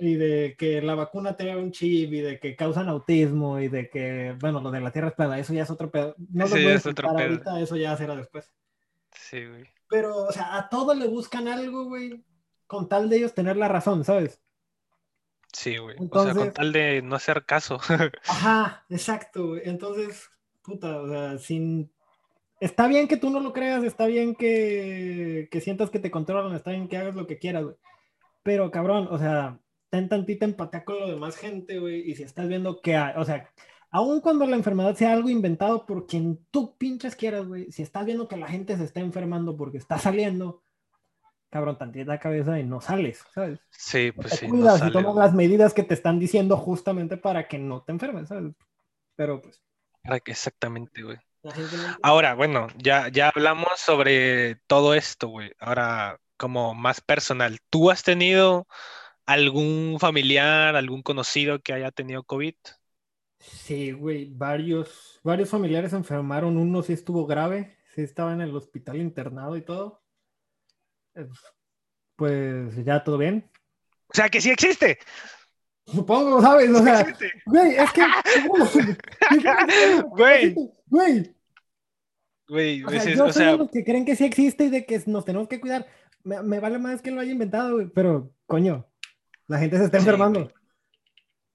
y 0.00 0.14
de 0.14 0.54
que 0.58 0.82
la 0.82 0.94
vacuna 0.94 1.36
tenga 1.36 1.56
un 1.56 1.70
chip, 1.70 2.12
y 2.12 2.20
de 2.20 2.38
que 2.38 2.56
causan 2.56 2.88
autismo, 2.88 3.60
y 3.60 3.68
de 3.68 3.88
que, 3.88 4.36
bueno, 4.40 4.60
lo 4.60 4.70
de 4.70 4.80
la 4.80 4.90
Tierra 4.90 5.08
es 5.08 5.14
plana, 5.14 5.38
eso 5.38 5.52
ya 5.52 5.62
es 5.62 5.70
otro 5.70 5.90
pedo. 5.90 6.14
No 6.18 6.46
lo 6.46 6.50
voy 6.50 6.72
a 6.72 6.76
otro 6.76 7.08
ahorita, 7.08 7.60
eso 7.60 7.76
ya 7.76 7.96
será 7.96 8.16
después. 8.16 8.52
Sí, 9.12 9.46
güey. 9.46 9.64
Pero, 9.88 10.24
o 10.24 10.32
sea, 10.32 10.56
a 10.56 10.68
todos 10.68 10.96
le 10.96 11.08
buscan 11.08 11.48
algo, 11.48 11.84
güey, 11.84 12.24
con 12.70 12.88
tal 12.88 13.08
de 13.08 13.16
ellos 13.16 13.34
tener 13.34 13.56
la 13.56 13.66
razón, 13.66 14.04
¿sabes? 14.04 14.40
Sí, 15.52 15.76
güey. 15.76 15.96
o 16.08 16.22
sea, 16.22 16.34
con 16.34 16.52
tal 16.52 16.72
de 16.72 17.02
no 17.02 17.16
hacer 17.16 17.44
caso. 17.44 17.80
ajá, 18.28 18.84
exacto, 18.88 19.48
güey. 19.48 19.62
Entonces, 19.64 20.30
puta, 20.62 21.00
o 21.00 21.08
sea, 21.08 21.38
sin... 21.38 21.92
Está 22.60 22.86
bien 22.86 23.08
que 23.08 23.16
tú 23.16 23.28
no 23.28 23.40
lo 23.40 23.52
creas, 23.52 23.82
está 23.82 24.06
bien 24.06 24.36
que, 24.36 25.48
que 25.50 25.60
sientas 25.60 25.90
que 25.90 25.98
te 25.98 26.12
controlan, 26.12 26.54
está 26.54 26.70
bien 26.70 26.86
que 26.86 26.96
hagas 26.96 27.16
lo 27.16 27.26
que 27.26 27.38
quieras, 27.38 27.64
güey. 27.64 27.76
Pero, 28.44 28.70
cabrón, 28.70 29.08
o 29.10 29.18
sea, 29.18 29.58
ten 29.88 30.08
tantita 30.08 30.44
empatía 30.44 30.84
con 30.84 31.00
lo 31.00 31.08
demás 31.08 31.36
gente, 31.36 31.80
güey. 31.80 32.08
Y 32.08 32.14
si 32.14 32.22
estás 32.22 32.46
viendo 32.46 32.80
que, 32.80 32.94
hay, 32.94 33.14
o 33.16 33.24
sea, 33.24 33.50
aun 33.90 34.20
cuando 34.20 34.46
la 34.46 34.54
enfermedad 34.54 34.94
sea 34.94 35.12
algo 35.12 35.28
inventado 35.28 35.86
por 35.86 36.06
quien 36.06 36.46
tú 36.52 36.76
pinches 36.76 37.16
quieras, 37.16 37.48
güey, 37.48 37.72
si 37.72 37.82
estás 37.82 38.06
viendo 38.06 38.28
que 38.28 38.36
la 38.36 38.46
gente 38.46 38.76
se 38.76 38.84
está 38.84 39.00
enfermando 39.00 39.56
porque 39.56 39.78
está 39.78 39.98
saliendo, 39.98 40.62
cabrón, 41.50 41.76
tantita 41.76 42.18
cabeza 42.18 42.58
y 42.58 42.64
no 42.64 42.80
sales, 42.80 43.24
¿sabes? 43.34 43.58
Sí, 43.70 44.12
pues 44.12 44.34
sí. 44.34 44.46
Cuidas 44.48 44.82
y 44.86 44.92
tomas 44.92 45.16
las 45.16 45.34
medidas 45.34 45.74
que 45.74 45.82
te 45.82 45.94
están 45.94 46.18
diciendo 46.18 46.56
justamente 46.56 47.16
para 47.16 47.48
que 47.48 47.58
no 47.58 47.82
te 47.82 47.92
enfermes, 47.92 48.28
¿sabes? 48.28 48.54
Pero 49.16 49.42
pues. 49.42 49.60
Exactamente, 50.24 51.02
güey. 51.02 51.18
Ahora, 52.02 52.34
bueno, 52.34 52.68
ya, 52.76 53.08
ya 53.08 53.28
hablamos 53.28 53.78
sobre 53.78 54.56
todo 54.66 54.94
esto, 54.94 55.28
güey. 55.28 55.52
Ahora, 55.58 56.18
como 56.36 56.74
más 56.74 57.00
personal, 57.00 57.58
¿tú 57.68 57.90
has 57.90 58.02
tenido 58.02 58.66
algún 59.26 59.98
familiar, 60.00 60.76
algún 60.76 61.02
conocido 61.02 61.60
que 61.60 61.72
haya 61.72 61.90
tenido 61.90 62.22
COVID? 62.22 62.54
Sí, 63.38 63.92
güey, 63.92 64.30
varios, 64.32 65.18
varios 65.22 65.48
familiares 65.48 65.94
enfermaron, 65.94 66.56
uno 66.56 66.82
sí 66.82 66.92
estuvo 66.92 67.26
grave, 67.26 67.78
sí 67.94 68.02
estaba 68.02 68.32
en 68.32 68.42
el 68.42 68.54
hospital 68.54 68.96
internado 68.96 69.56
y 69.56 69.62
todo 69.62 70.00
pues 72.16 72.84
ya 72.84 73.02
todo 73.02 73.18
bien. 73.18 73.50
O 74.08 74.14
sea, 74.14 74.28
que 74.28 74.40
sí 74.40 74.50
existe. 74.50 74.98
Supongo, 75.86 76.40
¿sabes? 76.40 76.70
O 76.70 76.82
sea, 76.82 77.06
güey, 77.46 77.74
es 77.76 77.92
que. 77.92 78.02
Güey. 80.10 80.54
Güey. 80.86 81.34
Güey, 82.48 82.84
o 82.84 82.90
sea, 82.90 83.14
yo 83.14 83.32
soy 83.32 83.56
los 83.56 83.70
que 83.70 83.84
creen 83.84 84.04
que 84.04 84.16
sí 84.16 84.24
existe 84.24 84.64
y 84.64 84.70
de 84.70 84.84
que 84.84 85.00
nos 85.06 85.24
tenemos 85.24 85.48
que 85.48 85.60
cuidar. 85.60 85.86
Me, 86.24 86.58
vale 86.60 86.78
más 86.78 87.00
que 87.00 87.10
lo 87.10 87.20
haya 87.20 87.32
inventado, 87.32 87.74
güey. 87.74 87.88
Pero, 87.94 88.32
coño, 88.46 88.86
la 89.46 89.58
gente 89.58 89.78
se 89.78 89.84
está 89.84 89.98
enfermando. 89.98 90.52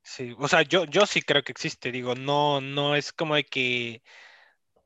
Sí, 0.01 0.33
o 0.37 0.47
sea, 0.47 0.61
yo, 0.61 0.85
yo 0.85 1.05
sí 1.05 1.21
creo 1.21 1.43
que 1.43 1.51
existe. 1.51 1.91
Digo, 1.91 2.15
no, 2.15 2.61
no 2.61 2.95
es 2.95 3.11
como 3.11 3.35
de 3.35 3.43
que 3.43 4.03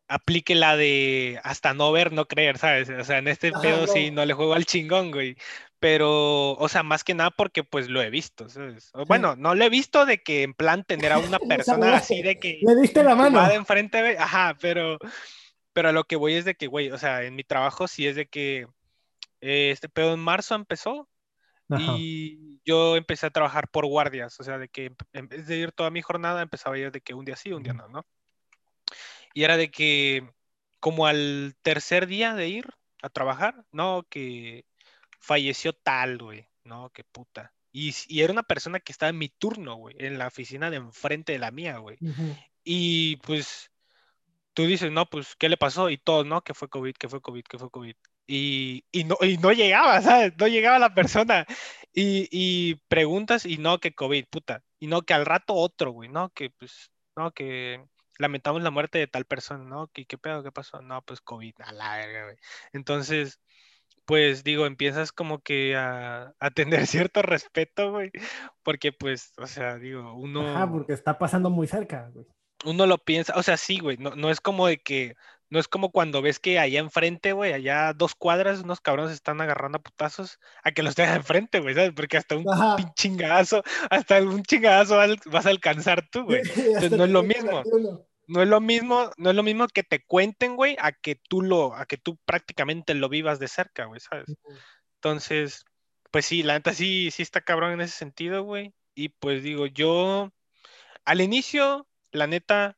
aplique 0.09 0.55
la 0.55 0.75
de 0.75 1.39
hasta 1.43 1.73
no 1.73 1.91
ver, 1.91 2.11
no 2.11 2.27
creer, 2.27 2.57
¿sabes? 2.57 2.89
O 2.89 3.03
sea, 3.03 3.19
en 3.19 3.27
este 3.27 3.51
pedo 3.51 3.87
sí 3.87 4.11
no 4.11 4.25
le 4.25 4.33
juego 4.33 4.55
al 4.55 4.65
chingón, 4.65 5.11
güey. 5.11 5.37
Pero, 5.79 6.53
o 6.53 6.67
sea, 6.67 6.83
más 6.83 7.03
que 7.05 7.13
nada 7.13 7.29
porque 7.31 7.63
pues 7.63 7.87
lo 7.87 8.01
he 8.01 8.09
visto, 8.09 8.49
¿sabes? 8.49 8.91
Bueno, 9.07 9.35
no 9.37 9.55
lo 9.55 9.63
he 9.63 9.69
visto 9.69 10.05
de 10.05 10.21
que 10.21 10.43
en 10.43 10.53
plan 10.53 10.83
tener 10.83 11.13
a 11.13 11.19
una 11.19 11.39
persona 11.47 11.95
así 11.95 12.21
de 12.21 12.37
que... 12.37 12.59
Le 12.61 12.75
diste 12.75 13.03
la 13.03 13.15
mano. 13.15 13.47
De 13.47 13.53
enfrente. 13.53 14.17
Ajá, 14.17 14.57
pero, 14.59 14.97
pero 15.71 15.89
a 15.89 15.93
lo 15.93 16.03
que 16.03 16.17
voy 16.17 16.33
es 16.33 16.43
de 16.43 16.55
que, 16.55 16.67
güey, 16.67 16.91
o 16.91 16.97
sea, 16.97 17.23
en 17.23 17.35
mi 17.35 17.43
trabajo 17.43 17.87
sí 17.87 18.07
es 18.07 18.15
de 18.15 18.25
que 18.25 18.67
eh, 19.41 19.69
este 19.71 19.87
pedo 19.87 20.13
en 20.15 20.19
marzo 20.19 20.55
empezó 20.55 21.07
y 21.77 22.59
yo 22.65 22.95
empecé 22.95 23.27
a 23.27 23.29
trabajar 23.29 23.67
por 23.69 23.85
guardias, 23.85 24.39
o 24.39 24.43
sea, 24.43 24.57
de 24.57 24.69
que 24.69 24.91
en 25.13 25.27
vez 25.27 25.45
de 25.45 25.57
ir 25.57 25.71
toda 25.71 25.91
mi 25.91 26.01
jornada, 26.01 26.41
empezaba 26.41 26.75
a 26.75 26.79
ir 26.79 26.91
de 26.91 26.99
que 26.99 27.13
un 27.13 27.25
día 27.25 27.35
sí, 27.35 27.51
un 27.53 27.61
día 27.61 27.73
no, 27.73 27.87
¿no? 27.87 28.07
Y 29.33 29.43
era 29.43 29.57
de 29.57 29.71
que 29.71 30.29
como 30.79 31.05
al 31.07 31.55
tercer 31.61 32.07
día 32.07 32.33
de 32.33 32.47
ir 32.47 32.65
a 33.01 33.09
trabajar, 33.09 33.65
no, 33.71 34.05
que 34.09 34.65
falleció 35.19 35.73
tal, 35.73 36.17
güey, 36.17 36.47
no, 36.63 36.89
qué 36.93 37.03
puta. 37.03 37.53
Y, 37.71 37.93
era 38.19 38.33
una 38.33 38.43
persona 38.43 38.79
que 38.79 38.91
estaba 38.91 39.09
en 39.09 39.17
mi 39.17 39.29
turno, 39.29 39.75
güey, 39.75 39.95
en 39.99 40.17
la 40.17 40.27
oficina 40.27 40.69
de 40.69 40.77
enfrente 40.77 41.33
de 41.33 41.39
la 41.39 41.51
mía, 41.51 41.77
güey. 41.77 41.97
Y 42.63 43.17
pues 43.17 43.71
tú 44.53 44.65
dices, 44.65 44.91
no, 44.91 45.09
pues, 45.09 45.35
¿qué 45.35 45.49
le 45.49 45.57
pasó? 45.57 45.89
Y 45.89 45.97
todo, 45.97 46.23
¿no? 46.23 46.41
Que 46.41 46.53
fue 46.53 46.69
COVID, 46.69 46.93
que 46.95 47.09
fue 47.09 47.21
COVID, 47.21 47.43
que 47.43 47.59
fue 47.59 47.69
COVID. 47.69 47.95
Y, 48.27 48.83
no, 49.05 49.17
y 49.21 49.37
no 49.37 49.51
llegaba, 49.51 50.01
¿sabes? 50.01 50.33
No 50.37 50.47
llegaba 50.47 50.79
la 50.79 50.93
persona. 50.93 51.45
Y, 51.93 52.27
y 52.31 52.75
preguntas 52.87 53.45
y 53.45 53.57
no, 53.57 53.79
que 53.79 53.93
COVID, 53.93 54.25
puta. 54.29 54.63
Y 54.79 54.87
no, 54.87 55.01
que 55.03 55.13
al 55.13 55.25
rato 55.25 55.53
otro, 55.53 55.91
güey, 55.91 56.09
¿no? 56.09 56.29
Que 56.29 56.49
pues, 56.49 56.91
no, 57.15 57.31
que 57.31 57.83
lamentamos 58.19 58.61
la 58.61 58.69
muerte 58.69 58.99
de 58.99 59.07
tal 59.07 59.25
persona, 59.25 59.63
¿no? 59.63 59.87
¿Qué, 59.87 60.05
qué 60.05 60.17
pedo? 60.17 60.43
¿Qué 60.43 60.51
pasó? 60.51 60.81
No, 60.81 61.01
pues 61.01 61.21
COVID, 61.21 61.55
a 61.61 61.71
la 61.71 61.97
verga, 61.97 62.25
güey. 62.25 62.35
Entonces, 62.73 63.39
pues 64.05 64.43
digo, 64.43 64.65
empiezas 64.65 65.11
como 65.11 65.39
que 65.39 65.75
a, 65.75 66.33
a 66.39 66.51
tener 66.51 66.85
cierto 66.87 67.21
respeto, 67.21 67.91
güey, 67.91 68.11
porque 68.61 68.91
pues, 68.91 69.33
o 69.37 69.47
sea, 69.47 69.77
digo, 69.77 70.13
uno... 70.13 70.47
Ajá, 70.47 70.69
porque 70.69 70.93
está 70.93 71.17
pasando 71.17 71.49
muy 71.49 71.67
cerca, 71.67 72.09
güey. 72.13 72.27
Uno 72.65 72.85
lo 72.85 72.97
piensa, 72.97 73.33
o 73.37 73.43
sea, 73.43 73.55
sí, 73.55 73.79
güey, 73.79 73.97
no, 73.97 74.15
no 74.15 74.29
es 74.29 74.41
como 74.41 74.67
de 74.67 74.79
que, 74.79 75.15
no 75.49 75.59
es 75.59 75.69
como 75.69 75.91
cuando 75.91 76.21
ves 76.21 76.39
que 76.39 76.59
allá 76.59 76.79
enfrente, 76.81 77.31
güey, 77.31 77.53
allá 77.53 77.93
dos 77.93 78.15
cuadras, 78.15 78.59
unos 78.61 78.81
cabrones 78.81 79.13
están 79.13 79.39
agarrando 79.39 79.77
a 79.77 79.81
putazos, 79.81 80.39
a 80.61 80.71
que 80.71 80.83
los 80.83 80.93
tengas 80.93 81.15
enfrente, 81.15 81.61
güey, 81.61 81.73
¿sabes? 81.73 81.93
Porque 81.95 82.17
hasta 82.17 82.35
un 82.35 82.45
chingazo, 82.95 83.63
hasta 83.89 84.21
un 84.21 84.43
chingazo 84.43 84.97
vas 85.27 85.45
a 85.45 85.49
alcanzar 85.49 86.05
tú, 86.11 86.23
güey. 86.25 86.41
Entonces 86.41 86.91
no 86.91 87.05
es 87.05 87.11
lo 87.11 87.23
mismo 87.23 87.63
no 88.29 88.43
es 88.43 88.47
lo 88.47 88.61
mismo, 88.61 89.09
no 89.17 89.31
es 89.31 89.35
lo 89.35 89.41
mismo 89.41 89.67
que 89.67 89.83
te 89.83 90.05
cuenten, 90.05 90.55
güey, 90.55 90.77
a 90.79 90.91
que 90.91 91.15
tú 91.15 91.41
lo, 91.41 91.75
a 91.75 91.87
que 91.87 91.97
tú 91.97 92.17
prácticamente 92.25 92.93
lo 92.93 93.09
vivas 93.09 93.39
de 93.39 93.47
cerca, 93.47 93.85
güey, 93.85 93.99
¿sabes? 93.99 94.27
Entonces, 94.95 95.65
pues 96.11 96.27
sí, 96.27 96.43
la 96.43 96.53
neta 96.53 96.73
sí, 96.73 97.09
sí 97.11 97.23
está 97.23 97.41
cabrón 97.41 97.73
en 97.73 97.81
ese 97.81 97.97
sentido, 97.97 98.43
güey. 98.43 98.71
Y 98.93 99.09
pues 99.09 99.41
digo, 99.41 99.65
yo 99.65 100.31
al 101.05 101.21
inicio, 101.21 101.87
la 102.11 102.27
neta, 102.27 102.77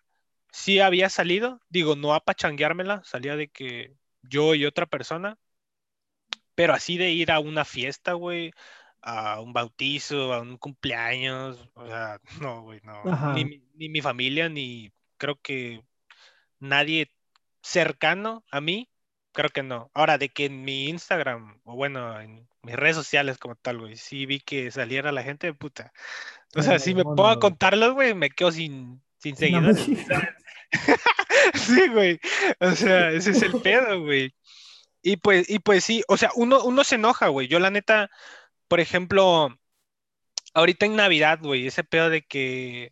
sí 0.53 0.79
había 0.79 1.09
salido, 1.09 1.59
digo, 1.67 1.97
no 1.97 2.13
a 2.13 2.21
pachangueármela, 2.21 3.03
salía 3.03 3.35
de 3.35 3.49
que 3.49 3.93
yo 4.21 4.55
y 4.55 4.65
otra 4.65 4.85
persona, 4.85 5.37
pero 6.55 6.73
así 6.73 6.97
de 6.97 7.11
ir 7.11 7.29
a 7.29 7.39
una 7.39 7.65
fiesta, 7.65 8.13
güey, 8.13 8.53
a 9.01 9.41
un 9.41 9.51
bautizo, 9.51 10.33
a 10.33 10.39
un 10.39 10.57
cumpleaños, 10.57 11.67
o 11.73 11.85
sea, 11.85 12.21
no, 12.41 12.61
güey, 12.61 12.79
no, 12.83 13.33
ni, 13.33 13.43
ni 13.73 13.89
mi 13.89 14.01
familia, 14.01 14.47
ni 14.47 14.93
creo 15.21 15.39
que 15.39 15.83
nadie 16.59 17.11
cercano 17.61 18.43
a 18.49 18.59
mí, 18.59 18.89
creo 19.33 19.51
que 19.51 19.61
no. 19.61 19.91
Ahora, 19.93 20.17
de 20.17 20.29
que 20.29 20.45
en 20.45 20.63
mi 20.63 20.89
Instagram, 20.89 21.61
o 21.63 21.75
bueno, 21.75 22.19
en 22.19 22.49
mis 22.63 22.75
redes 22.75 22.95
sociales 22.95 23.37
como 23.37 23.55
tal, 23.55 23.77
güey, 23.77 23.97
sí 23.97 24.25
vi 24.25 24.39
que 24.39 24.71
saliera 24.71 25.11
la 25.11 25.21
gente, 25.21 25.53
puta. 25.53 25.93
O 26.55 26.63
sea, 26.63 26.79
si 26.79 26.95
me 26.95 27.03
pongo 27.03 27.27
a 27.27 27.39
contarlos, 27.39 27.93
güey, 27.93 28.15
me 28.15 28.31
quedo 28.31 28.51
sin, 28.51 28.99
sin 29.19 29.35
seguidores. 29.35 29.85
sí, 31.53 31.87
güey. 31.89 32.19
O 32.59 32.71
sea, 32.71 33.11
ese 33.11 33.29
es 33.29 33.43
el 33.43 33.61
pedo, 33.61 34.01
güey. 34.01 34.33
Y 35.03 35.17
pues, 35.17 35.47
y 35.51 35.59
pues 35.59 35.83
sí, 35.83 36.03
o 36.07 36.17
sea, 36.17 36.31
uno, 36.35 36.63
uno 36.63 36.83
se 36.83 36.95
enoja, 36.95 37.27
güey. 37.27 37.47
Yo 37.47 37.59
la 37.59 37.69
neta, 37.69 38.09
por 38.67 38.79
ejemplo, 38.79 39.55
ahorita 40.55 40.87
en 40.87 40.95
Navidad, 40.95 41.39
güey, 41.43 41.67
ese 41.67 41.83
pedo 41.83 42.09
de 42.09 42.23
que 42.23 42.91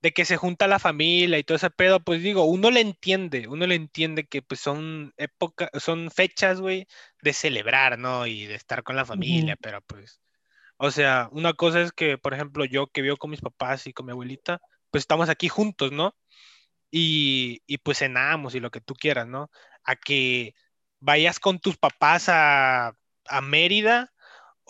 de 0.00 0.12
que 0.12 0.24
se 0.24 0.36
junta 0.36 0.68
la 0.68 0.78
familia 0.78 1.38
y 1.38 1.44
todo 1.44 1.56
ese 1.56 1.70
pedo, 1.70 2.00
pues 2.00 2.22
digo, 2.22 2.44
uno 2.44 2.70
le 2.70 2.80
entiende, 2.80 3.48
uno 3.48 3.66
le 3.66 3.74
entiende 3.74 4.26
que 4.26 4.42
pues 4.42 4.60
son 4.60 5.12
época, 5.16 5.70
son 5.78 6.10
fechas, 6.10 6.60
güey, 6.60 6.86
de 7.22 7.32
celebrar, 7.32 7.98
¿no? 7.98 8.26
Y 8.26 8.46
de 8.46 8.54
estar 8.54 8.82
con 8.84 8.96
la 8.96 9.04
familia, 9.04 9.56
pero 9.60 9.80
pues, 9.82 10.20
o 10.76 10.90
sea, 10.90 11.28
una 11.32 11.54
cosa 11.54 11.80
es 11.82 11.92
que, 11.92 12.18
por 12.18 12.34
ejemplo, 12.34 12.64
yo 12.64 12.86
que 12.88 13.02
vivo 13.02 13.16
con 13.16 13.30
mis 13.30 13.40
papás 13.40 13.86
y 13.86 13.92
con 13.92 14.06
mi 14.06 14.12
abuelita, 14.12 14.60
pues 14.90 15.02
estamos 15.02 15.28
aquí 15.28 15.48
juntos, 15.48 15.92
¿no? 15.92 16.14
Y, 16.90 17.62
y 17.66 17.78
pues 17.78 17.98
cenamos 17.98 18.54
y 18.54 18.60
lo 18.60 18.70
que 18.70 18.80
tú 18.80 18.94
quieras, 18.94 19.26
¿no? 19.26 19.50
A 19.84 19.96
que 19.96 20.54
vayas 21.00 21.40
con 21.40 21.58
tus 21.58 21.76
papás 21.76 22.28
a, 22.28 22.92
a 23.26 23.40
Mérida 23.40 24.12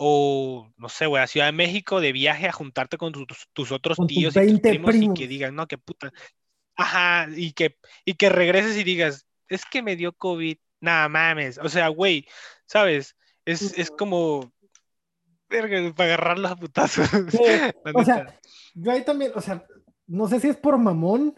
o 0.01 0.71
no 0.77 0.87
sé, 0.87 1.07
güey, 1.07 1.21
a 1.21 1.27
Ciudad 1.27 1.47
de 1.47 1.51
México 1.51 1.99
de 1.99 2.13
viaje 2.13 2.47
a 2.47 2.53
juntarte 2.53 2.97
con 2.97 3.11
tus, 3.11 3.71
otros 3.71 3.97
tíos 4.07 4.33
y 4.37 4.47
tus 4.47 4.61
primos, 4.61 4.95
y 4.95 5.13
que 5.13 5.27
digan, 5.27 5.53
no, 5.55 5.67
qué 5.67 5.77
puta. 5.77 6.13
Ajá, 6.77 7.27
y 7.35 7.51
que, 7.51 7.77
y 8.05 8.13
que 8.13 8.29
regreses 8.29 8.77
y 8.77 8.85
digas, 8.85 9.27
es 9.49 9.65
que 9.65 9.81
me 9.81 9.97
dio 9.97 10.13
COVID. 10.13 10.57
Nada 10.79 11.09
mames. 11.09 11.57
O 11.57 11.67
sea, 11.67 11.89
güey, 11.89 12.25
¿sabes? 12.65 13.17
Es, 13.43 13.77
es 13.77 13.91
como. 13.91 14.53
Verga, 15.49 15.93
para 15.93 16.13
agarrar 16.13 16.39
los 16.39 16.55
putazos. 16.55 17.09
o 17.93 18.05
sea, 18.05 18.39
yo 18.75 18.91
ahí 18.93 19.03
también, 19.03 19.33
o 19.35 19.41
sea, 19.41 19.65
no 20.07 20.29
sé 20.29 20.39
si 20.39 20.47
es 20.47 20.55
por 20.55 20.77
mamón, 20.77 21.35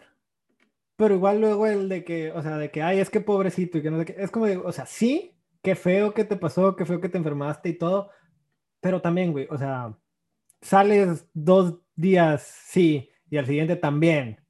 pero 0.94 1.16
igual 1.16 1.40
luego 1.40 1.66
el 1.66 1.88
de 1.88 2.04
que, 2.04 2.30
o 2.30 2.42
sea, 2.42 2.58
de 2.58 2.70
que, 2.70 2.80
ay, 2.80 3.00
es 3.00 3.10
que 3.10 3.20
pobrecito 3.20 3.78
y 3.78 3.82
que 3.82 3.90
no 3.90 3.98
sé 3.98 4.04
qué. 4.04 4.14
Es 4.18 4.30
como, 4.30 4.46
de, 4.46 4.58
o 4.58 4.70
sea, 4.70 4.86
sí, 4.86 5.34
qué 5.62 5.74
feo 5.74 6.14
que 6.14 6.24
te 6.24 6.36
pasó, 6.36 6.76
qué 6.76 6.84
feo 6.84 7.00
que 7.00 7.08
te 7.08 7.18
enfermaste 7.18 7.70
y 7.70 7.78
todo, 7.78 8.10
pero 8.82 9.00
también, 9.00 9.30
güey, 9.30 9.46
o 9.48 9.56
sea, 9.56 9.96
sales 10.60 11.24
dos 11.32 11.78
días, 11.94 12.42
sí, 12.66 13.08
y 13.30 13.38
al 13.38 13.46
siguiente 13.46 13.76
también. 13.76 14.44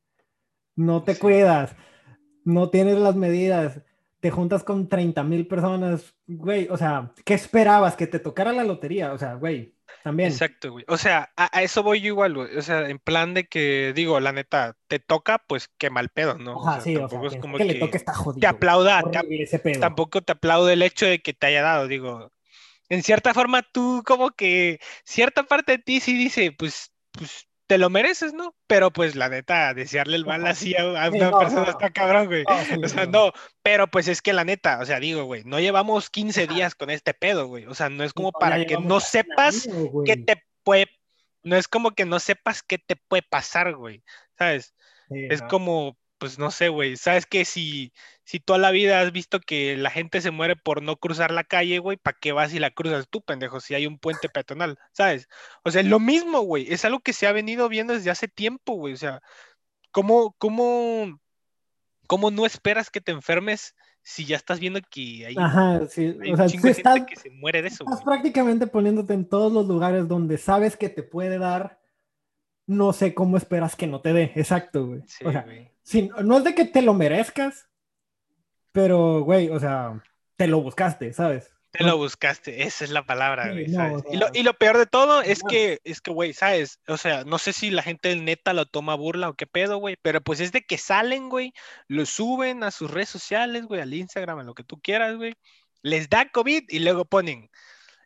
No 0.75 1.05
te 1.05 1.19
cuidas, 1.19 1.77
no 2.45 2.71
tienes 2.71 2.97
las 2.97 3.15
medidas, 3.15 3.83
te 4.21 4.31
juntas 4.31 4.65
con 4.65 4.89
30 4.89 5.23
mil 5.23 5.47
personas, 5.47 6.15
güey, 6.27 6.67
o 6.71 6.79
sea, 6.79 7.13
¿qué 7.27 7.35
esperabas? 7.35 7.95
Que 7.95 8.07
te 8.07 8.19
tocara 8.19 8.53
la 8.53 8.65
lotería, 8.65 9.13
o 9.13 9.19
sea, 9.19 9.35
güey, 9.35 9.77
también. 10.03 10.31
Exacto, 10.33 10.73
güey. 10.73 10.87
O 10.89 10.97
sea, 10.97 11.31
a, 11.37 11.63
eso 11.63 11.83
voy 11.83 12.01
yo 12.01 12.07
igual, 12.07 12.35
güey. 12.35 12.57
O 12.57 12.63
sea, 12.63 12.89
en 12.89 12.99
plan 12.99 13.35
de 13.35 13.47
que, 13.47 13.93
digo, 13.95 14.19
la 14.19 14.33
neta, 14.33 14.79
te 14.89 14.99
toca, 14.99 15.45
pues 15.47 15.69
qué 15.77 15.91
mal 15.91 16.09
pedo, 16.09 16.39
¿no? 16.39 16.57
o 16.57 16.65
sea, 16.65 16.81
sí, 16.81 16.95
tampoco 16.95 17.27
es 17.27 17.37
como 17.37 17.59
que, 17.59 17.67
le 17.67 17.75
toque 17.75 17.99
está 17.99 18.15
jodido. 18.15 18.41
Te 18.41 18.47
aplauda, 18.47 19.03
tampoco 19.79 20.23
te 20.23 20.33
aplaude 20.33 20.73
el 20.73 20.83
hecho 20.83 21.05
de 21.05 21.21
que 21.21 21.35
te 21.35 21.49
haya 21.49 21.61
dado, 21.61 21.87
digo, 21.87 22.33
en 22.93 23.03
cierta 23.03 23.33
forma 23.33 23.63
tú 23.63 24.03
como 24.05 24.33
que 24.33 24.79
cierta 25.03 25.45
parte 25.45 25.73
de 25.73 25.79
ti 25.79 25.99
sí 25.99 26.15
dice, 26.15 26.53
pues, 26.53 26.93
pues 27.11 27.49
te 27.67 27.79
lo 27.79 27.89
mereces, 27.89 28.35
¿no? 28.35 28.55
Pero 28.67 28.91
pues 28.91 29.17
la 29.17 29.31
neta, 29.31 29.73
desearle 29.73 30.17
el 30.17 30.27
mal 30.27 30.47
así 30.47 30.77
a, 30.77 31.09
una 31.09 31.39
persona 31.39 31.71
está 31.71 31.89
cabrón, 31.89 32.27
güey. 32.27 32.45
o 32.85 32.89
sea, 32.89 33.07
no, 33.07 33.33
pero 33.63 33.87
pues 33.87 34.09
es 34.09 34.21
que 34.21 34.35
la 34.35 34.45
neta, 34.45 34.79
o 34.79 34.85
sea, 34.85 35.01
digo, 35.01 35.25
güey, 35.25 35.43
no 35.45 35.59
llevamos 35.59 36.11
15 36.11 36.47
días 36.47 36.75
con 36.75 36.91
este 36.91 37.15
pedo, 37.15 37.47
güey. 37.47 37.65
O 37.65 37.75
sea, 37.75 37.89
no 37.89 38.05
es 38.05 38.13
como 38.13 38.31
para 38.31 38.63
que 38.67 38.77
no 38.77 39.01
sepas 39.01 39.67
qué 40.05 40.19
te 40.19 40.45
puede, 40.63 40.89
no 41.43 41.57
es 41.57 41.69
como 41.69 41.93
que 41.93 42.05
no 42.05 42.21
sepas 42.21 42.63
qué 42.63 42.77
te 42.77 42.97
puede 42.97 43.23
pasar, 43.23 43.75
güey. 43.75 44.05
¿Sabes? 44.37 44.75
es 45.09 45.41
como, 45.41 45.97
pues 46.23 46.39
no 46.39 46.53
sé, 46.53 46.69
güey, 46.69 46.97
sabes 46.97 47.27
que 47.27 47.45
si, 47.45 47.93
si 48.23 48.39
toda 48.39 48.57
la 48.57 48.71
vida 48.71 49.01
has 49.01 49.11
visto 49.11 49.41
que 49.41 49.77
la 49.77 49.91
gente 49.91 50.21
se 50.21 50.31
muere 50.31 50.55
por 50.55 50.81
no 50.81 50.95
cruzar 50.95 51.33
la 51.33 51.43
calle, 51.43 51.81
güey, 51.81 51.97
¿para 51.97 52.17
qué 52.17 52.31
vas 52.31 52.55
y 52.55 52.61
la 52.61 52.71
cruzas 52.71 53.09
tú, 53.11 53.23
pendejo, 53.23 53.59
si 53.59 53.75
hay 53.75 53.89
un 53.89 53.99
puente 53.99 54.29
peatonal, 54.29 54.79
¿sabes? 54.93 55.27
O 55.65 55.73
sea, 55.73 55.81
es 55.81 55.89
lo 55.89 55.99
mismo, 55.99 56.43
güey, 56.43 56.73
es 56.73 56.85
algo 56.85 57.01
que 57.01 57.13
se 57.13 57.27
ha 57.27 57.33
venido 57.33 57.69
viendo 57.69 57.93
desde 57.93 58.13
hace 58.13 58.29
tiempo, 58.29 58.75
güey, 58.75 58.95
o 58.95 58.97
sea, 58.97 59.21
¿cómo, 59.91 60.37
cómo, 60.39 61.19
cómo 62.07 62.31
no 62.31 62.47
esperas 62.47 62.89
que 62.89 63.01
te 63.01 63.11
enfermes 63.11 63.75
si 64.03 64.25
ya 64.25 64.37
estás 64.37 64.61
viendo 64.61 64.79
que 64.89 65.27
hay, 65.27 65.35
Ajá, 65.37 65.89
sí. 65.89 66.17
o 66.33 66.37
sea, 66.37 66.49
gente 66.49 67.07
que 67.09 67.17
se 67.17 67.31
muere 67.31 67.63
de 67.63 67.67
eso? 67.69 67.83
Estás 67.83 68.05
prácticamente 68.05 68.69
poniéndote 68.69 69.13
en 69.13 69.29
todos 69.29 69.53
los 69.53 69.67
lugares 69.67 70.07
donde 70.07 70.39
sabes 70.39 70.77
que 70.77 70.89
te 70.89 71.03
puede 71.03 71.39
dar, 71.39 71.81
no 72.67 72.93
sé 72.93 73.15
cómo 73.15 73.37
esperas 73.37 73.77
que 73.77 73.87
no 73.87 74.01
te 74.01 74.13
dé, 74.13 74.33
exacto, 74.37 74.87
güey. 74.87 75.03
Sí, 75.07 75.25
o 75.25 75.33
sea, 75.33 75.43
güey 75.43 75.73
no 76.23 76.39
es 76.39 76.45
de 76.45 76.55
que 76.55 76.65
te 76.65 76.83
lo 76.83 76.95
merezcas, 76.95 77.69
pero, 78.73 79.23
güey, 79.23 79.49
o 79.49 79.59
sea, 79.59 80.03
te 80.37 80.47
lo 80.47 80.61
buscaste, 80.61 81.13
¿sabes? 81.13 81.51
Te 81.71 81.85
lo 81.85 81.97
buscaste, 81.97 82.65
esa 82.65 82.85
es 82.85 82.91
la 82.91 83.07
palabra, 83.07 83.51
güey, 83.51 83.67
no, 83.69 84.05
y, 84.11 84.19
lo, 84.19 84.27
y 84.35 84.43
lo 84.43 84.53
peor 84.53 84.77
de 84.77 84.85
todo 84.85 85.23
es 85.23 85.43
que, 85.43 85.81
es 85.85 86.03
que, 86.03 86.11
güey, 86.11 86.35
¿sabes? 86.35 86.81
O 86.87 86.99
sea, 86.99 87.25
no 87.25 87.39
sé 87.39 87.55
si 87.55 87.71
la 87.71 87.83
gente 87.83 88.15
neta 88.15 88.53
lo 88.53 88.67
toma 88.67 88.95
burla 88.95 89.31
o 89.31 89.35
qué 89.35 89.47
pedo, 89.47 89.79
güey, 89.79 89.97
pero 90.03 90.21
pues 90.21 90.41
es 90.41 90.53
de 90.53 90.63
que 90.63 90.77
salen, 90.77 91.31
güey, 91.31 91.55
lo 91.89 92.05
suben 92.05 92.63
a 92.63 92.71
sus 92.71 92.91
redes 92.91 93.09
sociales, 93.09 93.65
güey, 93.65 93.81
al 93.81 93.95
Instagram, 93.95 94.41
a 94.41 94.45
lo 94.45 94.55
que 94.55 94.65
tú 94.65 94.81
quieras, 94.83 95.17
güey, 95.17 95.35
les 95.81 96.11
da 96.11 96.29
COVID 96.31 96.65
y 96.69 96.79
luego 96.81 97.07
ponen, 97.07 97.51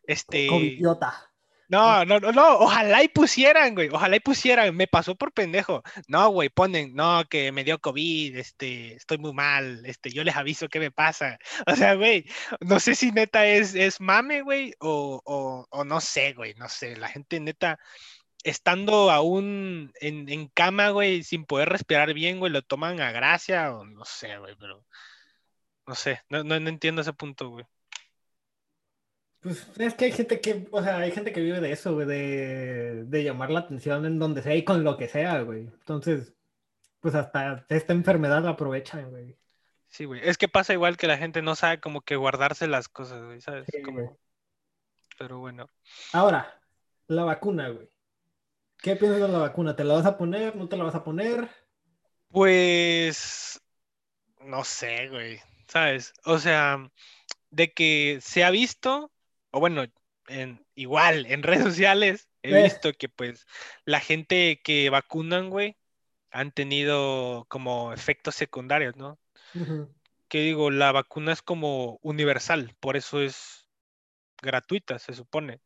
este... 0.03 0.47
Covidiota. 0.47 1.29
No, 1.69 2.05
no, 2.05 2.19
no, 2.21 2.31
no, 2.31 2.59
ojalá 2.59 3.03
y 3.03 3.09
pusieran, 3.09 3.75
güey, 3.75 3.89
ojalá 3.89 4.15
y 4.15 4.19
pusieran, 4.21 4.73
me 4.75 4.87
pasó 4.87 5.15
por 5.15 5.33
pendejo. 5.33 5.83
No, 6.07 6.29
güey, 6.29 6.47
ponen, 6.49 6.93
no, 6.95 7.25
que 7.29 7.51
me 7.51 7.65
dio 7.65 7.79
COVID, 7.79 8.37
este, 8.37 8.95
estoy 8.95 9.17
muy 9.17 9.33
mal, 9.33 9.85
este, 9.85 10.09
yo 10.09 10.23
les 10.23 10.35
aviso 10.37 10.69
qué 10.69 10.79
me 10.79 10.91
pasa. 10.91 11.37
O 11.67 11.75
sea, 11.75 11.95
güey, 11.95 12.25
no 12.61 12.79
sé 12.79 12.95
si 12.95 13.11
neta 13.11 13.45
es, 13.45 13.75
es 13.75 13.99
mame, 13.99 14.41
güey, 14.43 14.73
o, 14.79 15.21
o, 15.25 15.65
o 15.69 15.83
no 15.83 15.99
sé, 15.99 16.33
güey, 16.33 16.53
no 16.55 16.69
sé, 16.69 16.95
la 16.95 17.09
gente 17.09 17.39
neta, 17.41 17.79
estando 18.43 19.11
aún 19.11 19.91
en, 20.01 20.29
en 20.29 20.47
cama, 20.49 20.89
güey, 20.91 21.23
sin 21.23 21.45
poder 21.45 21.69
respirar 21.69 22.13
bien, 22.13 22.39
güey, 22.39 22.51
lo 22.51 22.61
toman 22.63 23.01
a 23.01 23.11
gracia, 23.11 23.75
o 23.75 23.85
no 23.85 24.05
sé, 24.05 24.37
güey, 24.37 24.55
pero 24.59 24.85
no 25.87 25.95
sé, 25.95 26.21
no, 26.29 26.43
no, 26.43 26.59
no 26.59 26.69
entiendo 26.69 27.01
ese 27.01 27.13
punto, 27.13 27.49
güey. 27.49 27.65
Pues 29.47 29.65
es 29.77 29.93
que 29.93 30.05
hay 30.05 30.11
gente 30.11 30.41
que, 30.41 30.67
o 30.71 30.83
sea, 30.83 30.97
hay 30.97 31.11
gente 31.11 31.31
que 31.31 31.39
vive 31.39 31.61
de 31.61 31.71
eso, 31.71 31.93
güey, 31.93 32.05
de, 32.05 33.05
de 33.05 33.23
llamar 33.23 33.49
la 33.49 33.61
atención 33.61 34.05
en 34.05 34.19
donde 34.19 34.41
sea 34.41 34.53
y 34.55 34.65
con 34.65 34.83
lo 34.83 34.97
que 34.97 35.07
sea, 35.07 35.39
güey. 35.41 35.61
Entonces, 35.61 36.33
pues 36.99 37.15
hasta 37.15 37.65
esta 37.69 37.93
enfermedad 37.93 38.43
la 38.43 38.49
aprovechan, 38.51 39.09
güey. 39.09 39.37
Sí, 39.87 40.03
güey, 40.03 40.19
es 40.21 40.37
que 40.37 40.49
pasa 40.49 40.73
igual 40.73 40.97
que 40.97 41.07
la 41.07 41.17
gente 41.17 41.41
no 41.41 41.55
sabe 41.55 41.79
como 41.79 42.01
que 42.01 42.17
guardarse 42.17 42.67
las 42.67 42.89
cosas, 42.89 43.23
güey, 43.23 43.39
¿sabes? 43.39 43.65
Sí, 43.71 43.81
Como- 43.83 44.01
güey. 44.01 44.09
Pero 45.17 45.39
bueno. 45.39 45.69
Ahora, 46.11 46.59
la 47.07 47.23
vacuna, 47.23 47.69
güey. 47.69 47.89
¿Qué 48.79 48.97
piensas 48.97 49.21
de 49.21 49.29
la 49.29 49.37
vacuna? 49.39 49.77
¿Te 49.77 49.85
la 49.85 49.93
vas 49.93 50.05
a 50.05 50.17
poner? 50.17 50.57
¿No 50.57 50.67
te 50.67 50.75
la 50.75 50.83
vas 50.83 50.95
a 50.95 51.05
poner? 51.05 51.49
Pues, 52.27 53.61
no 54.41 54.65
sé, 54.65 55.07
güey, 55.07 55.39
¿sabes? 55.69 56.13
O 56.25 56.37
sea, 56.37 56.91
de 57.49 57.71
que 57.73 58.19
se 58.21 58.43
ha 58.43 58.51
visto, 58.51 59.09
o 59.51 59.59
bueno, 59.59 59.85
en, 60.27 60.65
igual 60.75 61.25
en 61.27 61.43
redes 61.43 61.63
sociales 61.63 62.29
he 62.43 62.57
Eh. 62.57 62.63
visto 62.63 62.93
que 62.93 63.09
pues 63.09 63.45
la 63.85 63.99
gente 63.99 64.61
que 64.63 64.89
vacunan, 64.89 65.49
güey, 65.49 65.77
han 66.31 66.51
tenido 66.51 67.45
como 67.49 67.93
efectos 67.93 68.35
secundarios, 68.35 68.95
¿no? 68.97 69.19
Que 70.29 70.39
digo, 70.41 70.71
la 70.71 70.91
vacuna 70.91 71.31
es 71.33 71.41
como 71.41 71.99
universal, 72.01 72.75
por 72.79 72.97
eso 72.97 73.21
es 73.21 73.67
gratuita, 74.41 74.99
se 74.99 75.13
supone. 75.13 75.61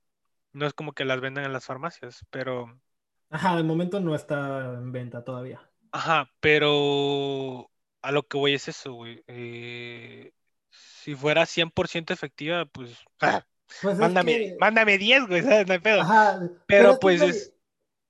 No 0.54 0.68
es 0.68 0.74
como 0.74 0.94
que 0.94 1.06
las 1.06 1.22
vendan 1.22 1.46
en 1.46 1.54
las 1.54 1.66
farmacias, 1.66 2.26
pero... 2.32 2.82
Ajá, 3.30 3.56
de 3.56 3.64
momento 3.64 4.00
no 4.00 4.14
está 4.16 4.74
en 4.76 4.92
venta 4.92 5.24
todavía. 5.24 5.62
Ajá, 5.92 6.32
pero 6.40 7.72
a 8.02 8.12
lo 8.12 8.28
que 8.28 8.38
voy 8.38 8.54
es 8.54 8.68
eso, 8.68 8.94
güey. 8.94 9.24
Eh, 9.28 10.32
si 10.70 11.16
fuera 11.16 11.46
100% 11.46 12.14
efectiva, 12.14 12.66
pues 12.66 12.98
ah, 13.22 13.46
Pues 13.82 13.94
es 13.94 14.00
mándame, 14.00 14.32
que- 14.38 14.58
mándame 14.60 14.98
10, 14.98 15.28
güey, 15.28 15.42
¿sabes? 15.44 15.68
No 15.68 15.74
hay 15.74 15.80
pedo. 15.80 16.02
Ajá, 16.02 16.42
Pero 16.68 16.94
que, 16.94 16.98
pues 17.00 17.22
es- 17.22 17.54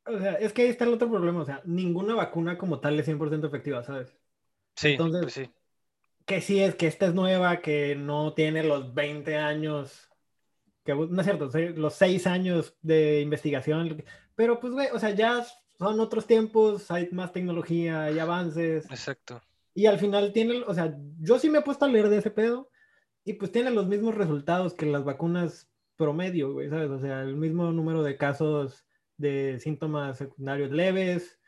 O 0.06 0.18
sea, 0.18 0.34
es 0.34 0.51
que 0.51 0.63
ahí 0.63 0.70
está 0.70 0.86
el 0.86 0.94
otro 0.94 1.10
problema. 1.10 1.41
O 1.41 1.46
sea, 1.46 1.62
ninguna 1.65 2.15
vacuna 2.15 2.58
como 2.58 2.80
tal 2.80 3.00
es 3.00 3.06
100% 3.06 3.46
efectiva, 3.48 3.84
¿sabes? 3.84 4.15
Sí, 4.75 4.89
entonces- 4.94 5.22
pues 5.22 5.34
sí. 5.34 5.50
Que 6.25 6.41
sí 6.41 6.60
es 6.62 6.75
que 6.75 6.88
esta 6.88 7.06
es 7.08 7.13
nueva, 7.13 7.62
que 7.62 7.96
no 7.96 8.34
tiene 8.34 8.63
los 8.63 8.94
20 8.94 9.38
años, 9.38 10.10
que 10.86 10.96
no 10.96 11.22
es 11.22 11.25
cierto, 11.25 11.50
los 11.75 11.94
6 11.94 12.25
años 12.27 12.75
de 12.82 13.22
investigación. 13.22 14.03
Pero 14.36 14.60
pues, 14.60 14.74
güey, 14.74 14.88
o 14.91 15.00
sea, 15.00 15.12
ya 15.12 15.46
son 15.77 16.00
otros 16.00 16.25
tiempos, 16.27 16.89
hay 16.91 17.10
más 17.12 17.32
tecnología, 17.34 18.03
hay 18.03 18.18
avances. 18.20 18.86
Exacto. 18.86 19.41
Y 19.75 19.86
al 19.86 20.00
final 20.00 20.34
tiene, 20.34 20.63
o 20.65 20.74
sea, 20.74 20.96
yo 21.20 21.38
sí 21.39 21.50
me 21.50 21.60
he 21.60 21.63
puesto 21.63 21.86
a 21.86 21.89
leer 21.89 22.10
de 22.10 22.18
ese 22.18 22.32
pedo 22.32 22.70
y 23.24 23.34
pues 23.34 23.51
tiene 23.51 23.72
los 23.72 23.88
mismos 23.88 24.16
resultados 24.16 24.74
que 24.74 24.86
las 24.86 25.04
vacunas 25.04 25.70
promedio, 25.96 26.54
güey, 26.54 26.69
¿sabes? 26.69 26.89
O 26.89 27.00
sea, 27.00 27.22
el 27.22 27.36
mismo 27.36 27.72
número 27.72 28.02
de 28.04 28.17
casos 28.17 28.86
de 29.17 29.60
síntomas 29.60 30.17
secundarios 30.17 30.72
leves, 30.72 31.39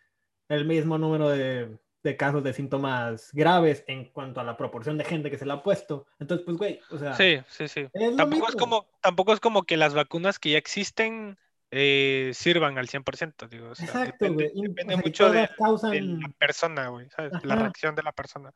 el 0.49 0.65
mismo 0.65 0.97
número 0.97 1.29
de, 1.29 1.77
de 2.03 2.17
casos 2.17 2.43
de 2.43 2.53
síntomas 2.53 3.31
graves 3.33 3.83
en 3.87 4.11
cuanto 4.11 4.39
a 4.39 4.43
la 4.43 4.57
proporción 4.57 4.97
de 4.97 5.05
gente 5.05 5.31
que 5.31 5.37
se 5.37 5.45
la 5.45 5.55
ha 5.55 5.63
puesto. 5.63 6.05
Entonces, 6.19 6.45
pues, 6.45 6.57
güey, 6.57 6.79
o 6.91 6.97
sea, 6.97 7.15
Sí, 7.15 7.39
sí, 7.47 7.67
sí. 7.67 7.87
es 7.93 8.15
Tampoco 8.15 8.49
es 8.49 8.55
como, 8.55 8.85
tampoco 9.01 9.33
es 9.33 9.39
como 9.39 9.63
que 9.63 9.77
las 9.77 9.93
vacunas 9.93 10.37
que 10.37 10.51
ya 10.51 10.57
existen 10.57 11.37
eh, 11.75 12.31
sirvan 12.35 12.77
al 12.77 12.87
100%, 12.87 13.47
digo. 13.47 13.71
O 13.71 13.75
sea, 13.75 13.87
Exacto, 13.87 14.25
depende, 14.25 14.51
depende 14.53 14.93
o 14.93 14.97
sea, 14.97 15.05
mucho 15.05 15.31
de, 15.31 15.37
todas 15.39 15.57
causan, 15.57 15.91
de 15.91 16.01
la 16.01 16.29
persona, 16.37 16.87
güey, 16.89 17.09
¿sabes? 17.09 17.33
La 17.43 17.55
reacción 17.55 17.95
de 17.95 18.03
la 18.03 18.11
persona. 18.11 18.53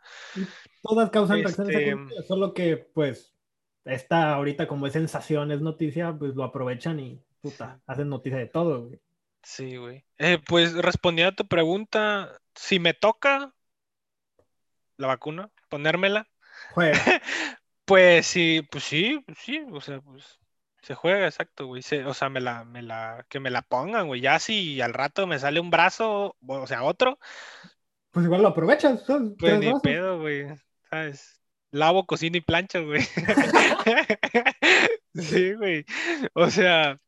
todas 0.83 1.09
causan 1.09 1.39
Este- 1.39 1.95
solo 2.27 2.53
que, 2.53 2.77
pues, 2.77 3.33
esta 3.85 4.35
ahorita 4.35 4.67
como 4.67 4.85
es 4.85 4.93
sensación, 4.93 5.51
es 5.51 5.61
noticia, 5.61 6.13
pues 6.13 6.35
lo 6.35 6.43
aprovechan 6.43 6.99
y, 6.99 7.19
puta, 7.41 7.81
hacen 7.87 8.07
noticia 8.07 8.37
de 8.37 8.45
todo, 8.45 8.85
güey. 8.85 9.01
Sí, 9.41 9.77
güey. 9.77 10.05
Eh, 10.19 10.37
pues 10.45 10.75
respondiendo 10.75 11.31
a 11.31 11.35
tu 11.35 11.47
pregunta, 11.47 12.39
si 12.53 12.79
me 12.79 12.93
toca 12.93 13.51
la 14.97 15.07
vacuna, 15.07 15.49
ponérmela, 15.69 16.27
Juega. 16.75 16.91
pues 17.85 18.27
sí, 18.27 18.61
pues 18.69 18.83
sí, 18.83 19.23
pues 19.25 19.39
sí, 19.39 19.65
o 19.71 19.81
sea, 19.81 20.01
pues 20.01 20.37
se 20.87 20.95
juega, 20.95 21.25
exacto, 21.27 21.67
güey. 21.67 21.81
se- 21.81 22.05
o 22.05 22.13
sea, 22.13 22.29
me 22.29 22.39
la, 22.41 22.63
me 22.65 22.81
la, 22.81 23.25
que 23.29 23.39
me 23.39 23.49
la 23.51 23.61
pongan, 23.61 24.07
güey. 24.07 24.21
Ya 24.21 24.39
si 24.39 24.81
al 24.81 24.93
rato 24.93 25.27
me 25.27 25.39
sale 25.39 25.59
un 25.59 25.69
brazo, 25.69 26.35
o 26.47 26.67
sea, 26.67 26.83
otro, 26.83 27.19
Pues 28.11 28.25
igual 28.25 28.41
lo 28.41 28.49
aprovechas, 28.49 29.03
pues 29.37 29.57
ni 29.59 29.73
brazos. 29.73 29.81
pedo, 29.81 30.19
güey. 30.19 30.47
¿Sabes? 30.89 31.41
Lavo, 31.71 32.05
cocino 32.05 32.37
y 32.37 32.41
plancho, 32.41 32.85
güey. 32.85 33.01
Sí, 35.13 35.53
güey. 35.55 35.85
O 36.33 36.49
sea, 36.49 36.99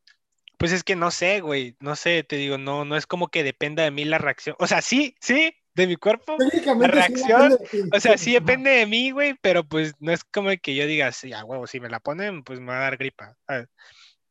pues 0.57 0.71
es 0.73 0.83
que 0.83 0.95
no 0.95 1.11
sé, 1.11 1.41
güey. 1.41 1.77
No 1.79 1.95
sé, 1.97 2.23
te 2.23 2.37
digo, 2.37 2.57
no, 2.57 2.85
no 2.85 2.97
es 2.97 3.07
como 3.07 3.29
que 3.29 3.43
dependa 3.43 3.83
de 3.83 3.91
mí 3.91 4.05
la 4.05 4.17
reacción. 4.19 4.55
O 4.59 4.67
sea, 4.67 4.81
sí, 4.81 5.15
sí, 5.21 5.53
de 5.73 5.87
mi 5.87 5.95
cuerpo. 5.95 6.37
La 6.77 6.87
reacción. 6.87 7.57
O 7.93 7.99
sea, 7.99 8.17
sí 8.17 8.33
depende 8.33 8.71
de 8.71 8.85
mí, 8.85 9.11
güey, 9.11 9.35
pero 9.41 9.63
pues 9.63 9.93
no 9.99 10.11
es 10.11 10.23
como 10.23 10.49
que 10.61 10.75
yo 10.75 10.85
diga, 10.85 11.11
sí, 11.11 11.33
a 11.33 11.43
huevo, 11.43 11.67
si 11.67 11.79
me 11.79 11.89
la 11.89 11.99
ponen, 11.99 12.43
pues 12.43 12.59
me 12.59 12.67
va 12.67 12.77
a 12.77 12.81
dar 12.81 12.97
gripa. 12.97 13.35
¿sabes? 13.47 13.67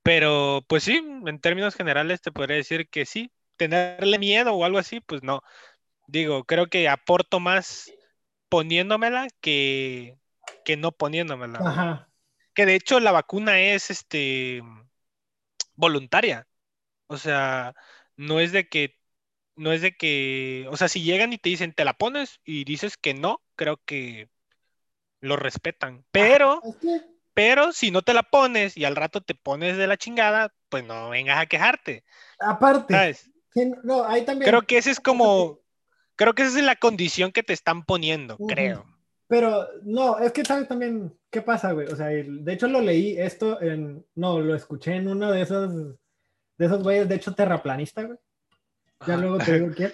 Pero 0.03 0.65
pues 0.69 0.85
sí, 0.85 0.97
en 1.27 1.41
términos 1.41 1.75
generales 1.75 2.21
te 2.21 2.33
podría 2.33 2.57
decir 2.57 2.89
que 2.89 3.07
sí. 3.07 3.31
Tenerle 3.57 4.19
miedo 4.19 4.55
o 4.55 4.65
algo 4.65 4.79
así, 4.79 5.01
pues 5.01 5.23
no. 5.23 5.43
Digo, 6.07 6.45
creo 6.45 6.69
que 6.69 6.89
aporto 6.89 7.41
más 7.41 7.93
poniéndomela 8.49 9.27
que, 9.41 10.17
que 10.65 10.77
no 10.77 10.93
poniéndomela. 10.93 11.59
Ajá. 11.59 12.09
Que 12.55 12.67
de 12.67 12.75
hecho 12.75 13.01
la 13.01 13.13
vacuna 13.13 13.61
es 13.61 13.91
este 13.91 14.63
voluntaria. 15.75 16.47
O 17.07 17.17
sea, 17.17 17.75
no 18.17 18.41
es 18.41 18.53
de 18.53 18.69
que, 18.69 18.98
no 19.59 19.73
es 19.73 19.83
de 19.83 19.97
que, 19.97 20.67
o 20.71 20.77
sea, 20.77 20.89
si 20.89 21.03
llegan 21.03 21.33
y 21.33 21.39
te 21.39 21.51
dicen, 21.51 21.73
te 21.73 21.85
la 21.85 21.95
pones 21.95 22.41
y 22.45 22.65
dices 22.65 22.97
que 22.97 23.13
no, 23.13 23.43
creo 23.57 23.81
que 23.85 24.31
lo 25.21 25.37
respetan. 25.37 26.05
Pero, 26.13 26.63
pero 27.35 27.73
si 27.73 27.91
no 27.91 28.03
te 28.03 28.15
la 28.15 28.23
pones 28.23 28.77
y 28.77 28.85
al 28.85 28.97
rato 28.97 29.21
te 29.21 29.35
pones 29.35 29.77
de 29.77 29.87
la 29.87 29.97
chingada, 29.97 30.55
pues 30.69 30.85
no 30.85 31.11
vengas 31.11 31.39
a 31.39 31.47
quejarte, 31.47 32.05
aparte, 32.39 32.95
¿sabes? 32.95 33.31
no, 33.83 34.05
ahí 34.05 34.25
también. 34.25 34.49
Creo 34.49 34.63
que 34.63 34.79
ese 34.79 34.91
es 34.91 35.01
como, 35.01 35.61
creo 36.17 36.35
que 36.35 36.43
esa 36.43 36.59
es 36.59 36.65
la 36.65 36.77
condición 36.77 37.33
que 37.33 37.43
te 37.43 37.53
están 37.53 37.85
poniendo, 37.85 38.37
creo. 38.39 38.87
Pero 39.27 39.69
no, 39.83 40.19
es 40.19 40.33
que 40.33 40.45
sabes 40.45 40.69
también 40.69 41.15
qué 41.31 41.43
pasa, 41.43 41.73
güey. 41.73 41.89
O 41.89 41.97
sea, 41.97 42.07
de 42.07 42.53
hecho 42.53 42.67
lo 42.67 42.81
leí 42.81 43.19
esto 43.19 43.61
en, 43.61 44.07
no, 44.15 44.41
lo 44.41 44.55
escuché 44.55 44.95
en 44.95 45.09
uno 45.09 45.31
de 45.31 45.43
esos, 45.43 45.71
de 46.57 46.67
esos 46.67 46.83
güeyes, 46.83 47.09
de 47.09 47.17
hecho 47.17 47.35
terraplanista, 47.35 48.05
güey. 48.05 48.19
Ya 49.07 49.17
luego 49.17 49.39
te 49.39 49.59
digo 49.61 49.75
quién. 49.75 49.93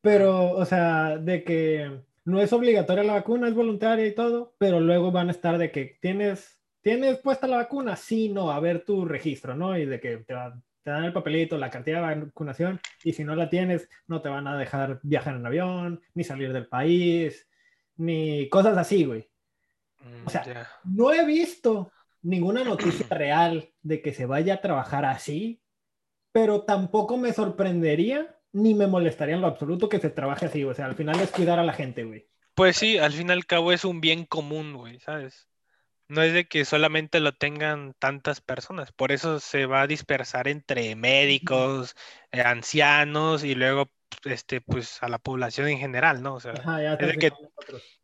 Pero, 0.00 0.52
o 0.52 0.64
sea, 0.64 1.18
de 1.18 1.42
que 1.44 2.02
no 2.24 2.40
es 2.40 2.52
obligatoria 2.52 3.04
la 3.04 3.14
vacuna, 3.14 3.48
es 3.48 3.54
voluntaria 3.54 4.06
y 4.06 4.14
todo, 4.14 4.54
pero 4.58 4.80
luego 4.80 5.10
van 5.10 5.28
a 5.28 5.32
estar 5.32 5.58
de 5.58 5.70
que 5.70 5.98
tienes, 6.00 6.60
tienes 6.82 7.18
puesta 7.18 7.46
la 7.46 7.56
vacuna, 7.58 7.96
sí, 7.96 8.28
no, 8.28 8.50
a 8.50 8.60
ver 8.60 8.84
tu 8.84 9.04
registro, 9.04 9.54
¿no? 9.54 9.76
Y 9.78 9.86
de 9.86 9.98
que 10.00 10.18
te, 10.18 10.34
va- 10.34 10.60
te 10.82 10.90
dan 10.90 11.04
el 11.04 11.12
papelito, 11.12 11.58
la 11.58 11.70
cantidad 11.70 12.08
de 12.08 12.20
vacunación, 12.24 12.80
y 13.02 13.12
si 13.12 13.24
no 13.24 13.34
la 13.34 13.48
tienes, 13.50 13.88
no 14.06 14.20
te 14.22 14.28
van 14.28 14.46
a 14.46 14.56
dejar 14.56 15.00
viajar 15.02 15.34
en 15.36 15.46
avión, 15.46 16.00
ni 16.14 16.22
salir 16.24 16.52
del 16.52 16.66
país, 16.68 17.48
ni 17.96 18.48
cosas 18.48 18.76
así, 18.76 19.04
güey. 19.04 19.28
Mm, 20.00 20.26
O 20.26 20.30
sea. 20.30 20.42
No 20.84 21.12
he 21.12 21.24
visto 21.26 21.90
ninguna 22.22 22.62
noticia 22.62 23.06
real 23.10 23.70
de 23.82 24.00
que 24.00 24.12
se 24.14 24.26
vaya 24.26 24.54
a 24.54 24.60
trabajar 24.60 25.04
así, 25.04 25.60
pero 26.32 26.62
tampoco 26.62 27.16
me 27.16 27.32
sorprendería 27.32 28.36
ni 28.52 28.74
me 28.74 28.86
molestaría 28.86 29.34
en 29.34 29.40
lo 29.40 29.46
absoluto 29.46 29.88
que 29.88 30.00
se 30.00 30.10
trabaje 30.10 30.46
así. 30.46 30.64
O 30.64 30.74
sea, 30.74 30.86
al 30.86 30.94
final 30.94 31.20
es 31.20 31.30
cuidar 31.30 31.58
a 31.58 31.64
la 31.64 31.72
gente, 31.72 32.04
güey. 32.04 32.28
Pues 32.54 32.76
sí, 32.76 32.98
al 32.98 33.12
fin 33.12 33.28
y 33.28 33.32
al 33.32 33.46
cabo 33.46 33.72
es 33.72 33.84
un 33.84 34.00
bien 34.00 34.24
común, 34.24 34.74
güey, 34.74 34.98
¿sabes? 35.00 35.48
No 36.08 36.22
es 36.22 36.32
de 36.32 36.48
que 36.48 36.64
solamente 36.64 37.20
lo 37.20 37.32
tengan 37.32 37.94
tantas 37.98 38.40
personas, 38.40 38.92
por 38.92 39.12
eso 39.12 39.40
se 39.40 39.66
va 39.66 39.82
a 39.82 39.86
dispersar 39.86 40.48
entre 40.48 40.96
médicos, 40.96 41.94
eh, 42.32 42.40
ancianos 42.40 43.44
y 43.44 43.54
luego 43.54 43.90
este 44.24 44.62
pues 44.62 45.02
a 45.02 45.08
la 45.08 45.18
población 45.18 45.68
en 45.68 45.78
general, 45.78 46.22
¿no? 46.22 46.34
O 46.34 46.40
sea, 46.40 46.52
Ajá, 46.52 46.82
ya 46.82 46.94
es 46.94 47.06
de 47.06 47.18
que 47.18 47.30
nosotros. 47.30 47.97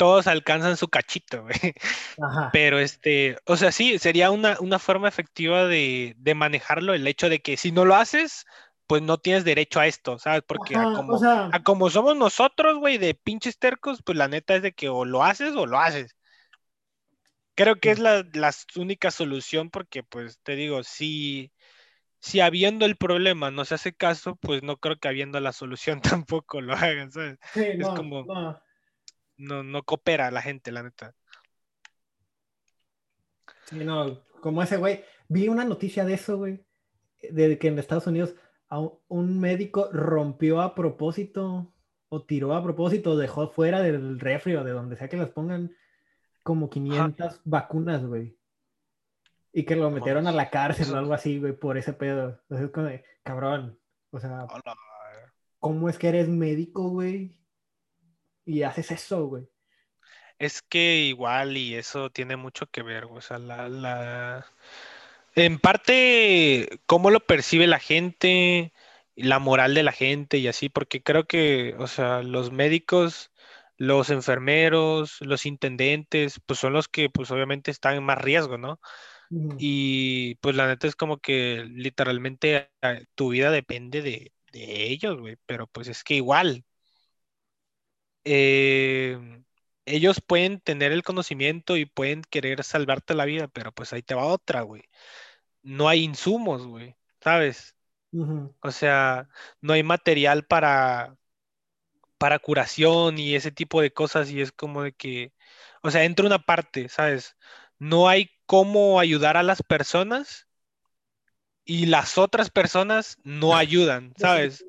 Todos 0.00 0.26
alcanzan 0.26 0.78
su 0.78 0.88
cachito, 0.88 1.42
güey. 1.42 1.74
Ajá. 2.22 2.50
Pero 2.54 2.78
este, 2.78 3.36
o 3.44 3.58
sea, 3.58 3.70
sí, 3.70 3.98
sería 3.98 4.30
una, 4.30 4.56
una 4.60 4.78
forma 4.78 5.08
efectiva 5.08 5.66
de, 5.66 6.14
de 6.16 6.34
manejarlo, 6.34 6.94
el 6.94 7.06
hecho 7.06 7.28
de 7.28 7.40
que 7.40 7.58
si 7.58 7.70
no 7.70 7.84
lo 7.84 7.96
haces, 7.96 8.46
pues 8.86 9.02
no 9.02 9.18
tienes 9.18 9.44
derecho 9.44 9.78
a 9.78 9.86
esto, 9.86 10.18
¿sabes? 10.18 10.42
Porque 10.48 10.74
a 10.74 10.84
como, 10.84 11.16
o 11.16 11.18
sea, 11.18 11.50
a 11.52 11.62
como 11.62 11.90
somos 11.90 12.16
nosotros, 12.16 12.78
güey, 12.78 12.96
de 12.96 13.12
pinches 13.14 13.58
tercos, 13.58 14.00
pues 14.02 14.16
la 14.16 14.26
neta 14.26 14.56
es 14.56 14.62
de 14.62 14.72
que 14.72 14.88
o 14.88 15.04
lo 15.04 15.22
haces 15.22 15.54
o 15.54 15.66
lo 15.66 15.78
haces. 15.78 16.16
Creo 17.54 17.76
que 17.76 17.90
es 17.90 17.98
la, 17.98 18.24
la 18.32 18.52
única 18.76 19.10
solución 19.10 19.68
porque, 19.68 20.02
pues, 20.02 20.38
te 20.42 20.56
digo, 20.56 20.82
si, 20.82 21.52
si 22.20 22.40
habiendo 22.40 22.86
el 22.86 22.96
problema 22.96 23.50
no 23.50 23.66
se 23.66 23.74
hace 23.74 23.92
caso, 23.92 24.36
pues 24.36 24.62
no 24.62 24.78
creo 24.78 24.98
que 24.98 25.08
habiendo 25.08 25.40
la 25.40 25.52
solución 25.52 26.00
tampoco 26.24 26.62
lo 26.62 26.72
hagan, 26.72 27.12
¿sabes? 27.12 27.38
sí, 27.52 27.64
Es 27.64 27.78
no, 27.78 27.94
como, 27.94 28.24
no. 28.24 28.62
No, 29.40 29.62
no 29.62 29.82
coopera 29.82 30.30
la 30.30 30.42
gente, 30.42 30.70
la 30.70 30.82
neta. 30.82 31.14
Sí, 33.66 33.84
no, 33.84 34.22
como 34.40 34.62
ese 34.62 34.76
güey. 34.76 35.04
Vi 35.28 35.48
una 35.48 35.64
noticia 35.64 36.04
de 36.04 36.14
eso, 36.14 36.38
güey. 36.38 36.64
De 37.30 37.58
que 37.58 37.68
en 37.68 37.78
Estados 37.78 38.06
Unidos 38.06 38.34
a 38.68 38.80
un, 39.08 39.40
médico 39.40 39.88
rompió 39.92 40.60
a 40.60 40.74
propósito 40.74 41.72
o 42.08 42.22
tiró 42.24 42.54
a 42.54 42.62
propósito, 42.62 43.16
dejó 43.16 43.50
fuera 43.50 43.80
del 43.80 44.18
refri 44.18 44.54
o 44.56 44.64
de 44.64 44.72
donde 44.72 44.96
sea 44.96 45.08
que 45.08 45.16
las 45.16 45.30
pongan 45.30 45.74
como 46.42 46.70
500 46.70 47.42
vacunas, 47.44 48.04
güey. 48.04 48.38
Y 49.52 49.64
que 49.64 49.76
lo 49.76 49.90
metieron 49.90 50.26
a 50.26 50.32
la 50.32 50.50
cárcel 50.50 50.92
o 50.94 50.98
algo 50.98 51.14
así, 51.14 51.38
güey, 51.38 51.52
por 51.52 51.76
ese 51.76 51.92
pedo. 51.92 52.40
Entonces 52.42 52.66
es 52.66 52.72
como 52.72 52.86
de, 52.86 53.04
cabrón. 53.22 53.78
O 54.10 54.20
sea. 54.20 54.46
¿cómo 55.58 55.88
es 55.88 55.98
que 55.98 56.08
eres 56.08 56.28
médico, 56.28 56.88
güey? 56.88 57.39
Y 58.44 58.62
haces 58.62 58.90
eso, 58.90 59.26
güey. 59.26 59.48
Es 60.38 60.62
que 60.62 60.96
igual 61.00 61.56
y 61.56 61.74
eso 61.74 62.10
tiene 62.10 62.36
mucho 62.36 62.66
que 62.66 62.82
ver, 62.82 63.06
güey, 63.06 63.18
o 63.18 63.20
sea, 63.20 63.38
la, 63.38 63.68
la... 63.68 64.46
En 65.34 65.58
parte, 65.58 66.68
cómo 66.86 67.10
lo 67.10 67.20
percibe 67.20 67.66
la 67.66 67.78
gente, 67.78 68.72
la 69.16 69.38
moral 69.38 69.74
de 69.74 69.82
la 69.82 69.92
gente 69.92 70.38
y 70.38 70.48
así, 70.48 70.68
porque 70.70 71.02
creo 71.02 71.26
que, 71.26 71.74
o 71.78 71.86
sea, 71.86 72.22
los 72.22 72.52
médicos, 72.52 73.32
los 73.76 74.10
enfermeros, 74.10 75.18
los 75.20 75.46
intendentes, 75.46 76.40
pues 76.46 76.58
son 76.60 76.72
los 76.72 76.88
que, 76.88 77.10
pues 77.10 77.30
obviamente 77.30 77.70
están 77.70 77.96
en 77.96 78.04
más 78.04 78.18
riesgo, 78.18 78.58
¿no? 78.58 78.80
Y 79.56 80.36
pues 80.36 80.56
la 80.56 80.66
neta 80.68 80.86
es 80.88 80.96
como 80.96 81.18
que 81.18 81.64
literalmente 81.70 82.70
tu 83.14 83.30
vida 83.30 83.50
depende 83.50 84.02
de, 84.02 84.32
de 84.52 84.84
ellos, 84.90 85.18
güey, 85.20 85.36
pero 85.46 85.66
pues 85.68 85.88
es 85.88 86.04
que 86.04 86.14
igual 86.14 86.64
eh, 88.24 89.18
ellos 89.86 90.20
pueden 90.20 90.60
tener 90.60 90.92
el 90.92 91.02
conocimiento 91.02 91.76
y 91.76 91.86
pueden 91.86 92.22
querer 92.22 92.64
salvarte 92.64 93.14
la 93.14 93.24
vida, 93.24 93.48
pero 93.48 93.72
pues 93.72 93.92
ahí 93.92 94.02
te 94.02 94.14
va 94.14 94.24
otra, 94.26 94.62
güey. 94.62 94.84
No 95.62 95.88
hay 95.88 96.04
insumos, 96.04 96.66
güey, 96.66 96.96
¿sabes? 97.20 97.76
O 98.60 98.70
sea, 98.72 99.28
no 99.60 99.72
hay 99.74 99.82
material 99.82 100.46
para, 100.46 101.16
para 102.18 102.38
curación 102.38 103.18
y 103.18 103.34
ese 103.34 103.50
tipo 103.50 103.80
de 103.80 103.92
cosas 103.92 104.30
y 104.30 104.40
es 104.40 104.52
como 104.52 104.82
de 104.82 104.92
que, 104.92 105.32
o 105.82 105.90
sea, 105.90 106.04
entra 106.04 106.26
una 106.26 106.38
parte, 106.40 106.88
¿sabes? 106.88 107.36
No 107.78 108.08
hay 108.08 108.30
cómo 108.46 109.00
ayudar 109.00 109.36
a 109.36 109.42
las 109.42 109.62
personas 109.62 110.46
y 111.64 111.86
las 111.86 112.18
otras 112.18 112.50
personas 112.50 113.16
no 113.22 113.56
ayudan, 113.56 114.12
¿sabes? 114.18 114.64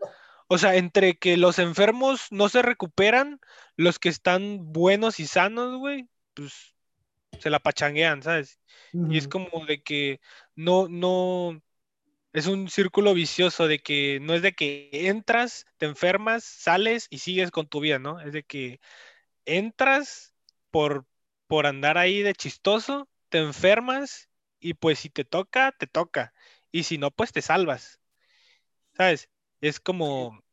O 0.54 0.58
sea, 0.58 0.76
entre 0.76 1.16
que 1.18 1.38
los 1.38 1.60
enfermos 1.60 2.28
no 2.30 2.50
se 2.50 2.62
recuperan, 2.62 3.40
los 3.78 4.00
que 4.00 4.10
están 4.10 4.74
buenos 4.74 5.22
y 5.22 5.26
sanos, 5.26 5.78
güey, 5.78 6.10
pues 6.34 6.76
se 7.40 7.50
la 7.50 7.60
pachanguean, 7.60 8.22
¿sabes? 8.22 8.60
Y 8.92 9.18
es 9.18 9.30
como 9.30 9.66
de 9.66 9.82
que 9.82 10.20
no, 10.54 10.90
no, 10.90 11.64
es 12.34 12.48
un 12.48 12.68
círculo 12.70 13.14
vicioso 13.14 13.70
de 13.70 13.80
que 13.80 14.20
no 14.22 14.34
es 14.34 14.42
de 14.42 14.52
que 14.52 14.90
entras, 14.92 15.68
te 15.78 15.86
enfermas, 15.86 16.44
sales 16.44 17.08
y 17.10 17.20
sigues 17.20 17.50
con 17.50 17.70
tu 17.70 17.80
vida, 17.80 17.98
¿no? 17.98 18.20
Es 18.20 18.34
de 18.34 18.44
que 18.44 18.82
entras 19.46 20.36
por, 20.70 21.06
por 21.48 21.66
andar 21.66 21.98
ahí 21.98 22.24
de 22.24 22.36
chistoso, 22.36 23.08
te 23.30 23.38
enfermas 23.38 24.28
y 24.60 24.74
pues 24.74 25.00
si 25.00 25.10
te 25.10 25.24
toca, 25.24 25.72
te 25.72 25.88
toca. 25.88 26.34
Y 26.74 26.84
si 26.84 26.98
no, 26.98 27.10
pues 27.10 27.32
te 27.32 27.42
salvas, 27.42 28.02
¿sabes? 28.98 29.31
Es 29.62 29.80
como 29.80 30.44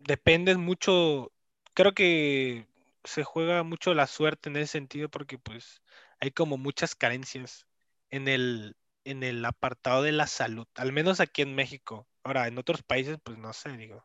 dependes 0.00 0.58
mucho, 0.58 1.32
creo 1.74 1.94
que 1.94 2.66
se 3.04 3.24
juega 3.24 3.62
mucho 3.64 3.94
la 3.94 4.06
suerte 4.06 4.48
en 4.50 4.56
ese 4.56 4.68
sentido 4.72 5.08
porque 5.10 5.38
pues 5.38 5.82
hay 6.20 6.30
como 6.32 6.58
muchas 6.58 6.94
carencias 6.94 7.66
en 8.10 8.28
el, 8.28 8.76
en 9.04 9.22
el 9.24 9.44
apartado 9.44 10.02
de 10.02 10.12
la 10.12 10.26
salud, 10.26 10.66
al 10.76 10.92
menos 10.92 11.20
aquí 11.20 11.42
en 11.42 11.54
México. 11.54 12.08
Ahora, 12.24 12.48
en 12.48 12.58
otros 12.58 12.82
países, 12.82 13.18
pues 13.24 13.38
no 13.38 13.52
sé, 13.52 13.76
digo, 13.76 14.04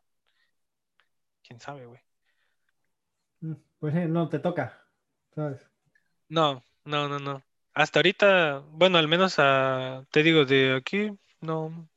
quién 1.43 1.59
sabe, 1.59 1.85
güey. 1.85 2.01
mm, 3.41 3.53
Pues 3.79 3.93
sí, 3.93 3.99
no, 4.07 4.29
te 4.29 4.39
toca, 4.39 4.87
¿sabes? 5.35 5.59
No, 6.29 6.63
no, 6.85 7.07
no, 7.09 7.19
no. 7.19 7.43
Hasta 7.73 7.99
ahorita, 7.99 8.59
bueno, 8.71 8.97
al 8.97 9.07
menos 9.07 9.35
a, 9.37 10.05
te 10.11 10.23
digo, 10.23 10.45
de 10.45 10.75
aquí, 10.75 11.09
no, 11.41 11.69
no 11.69 11.89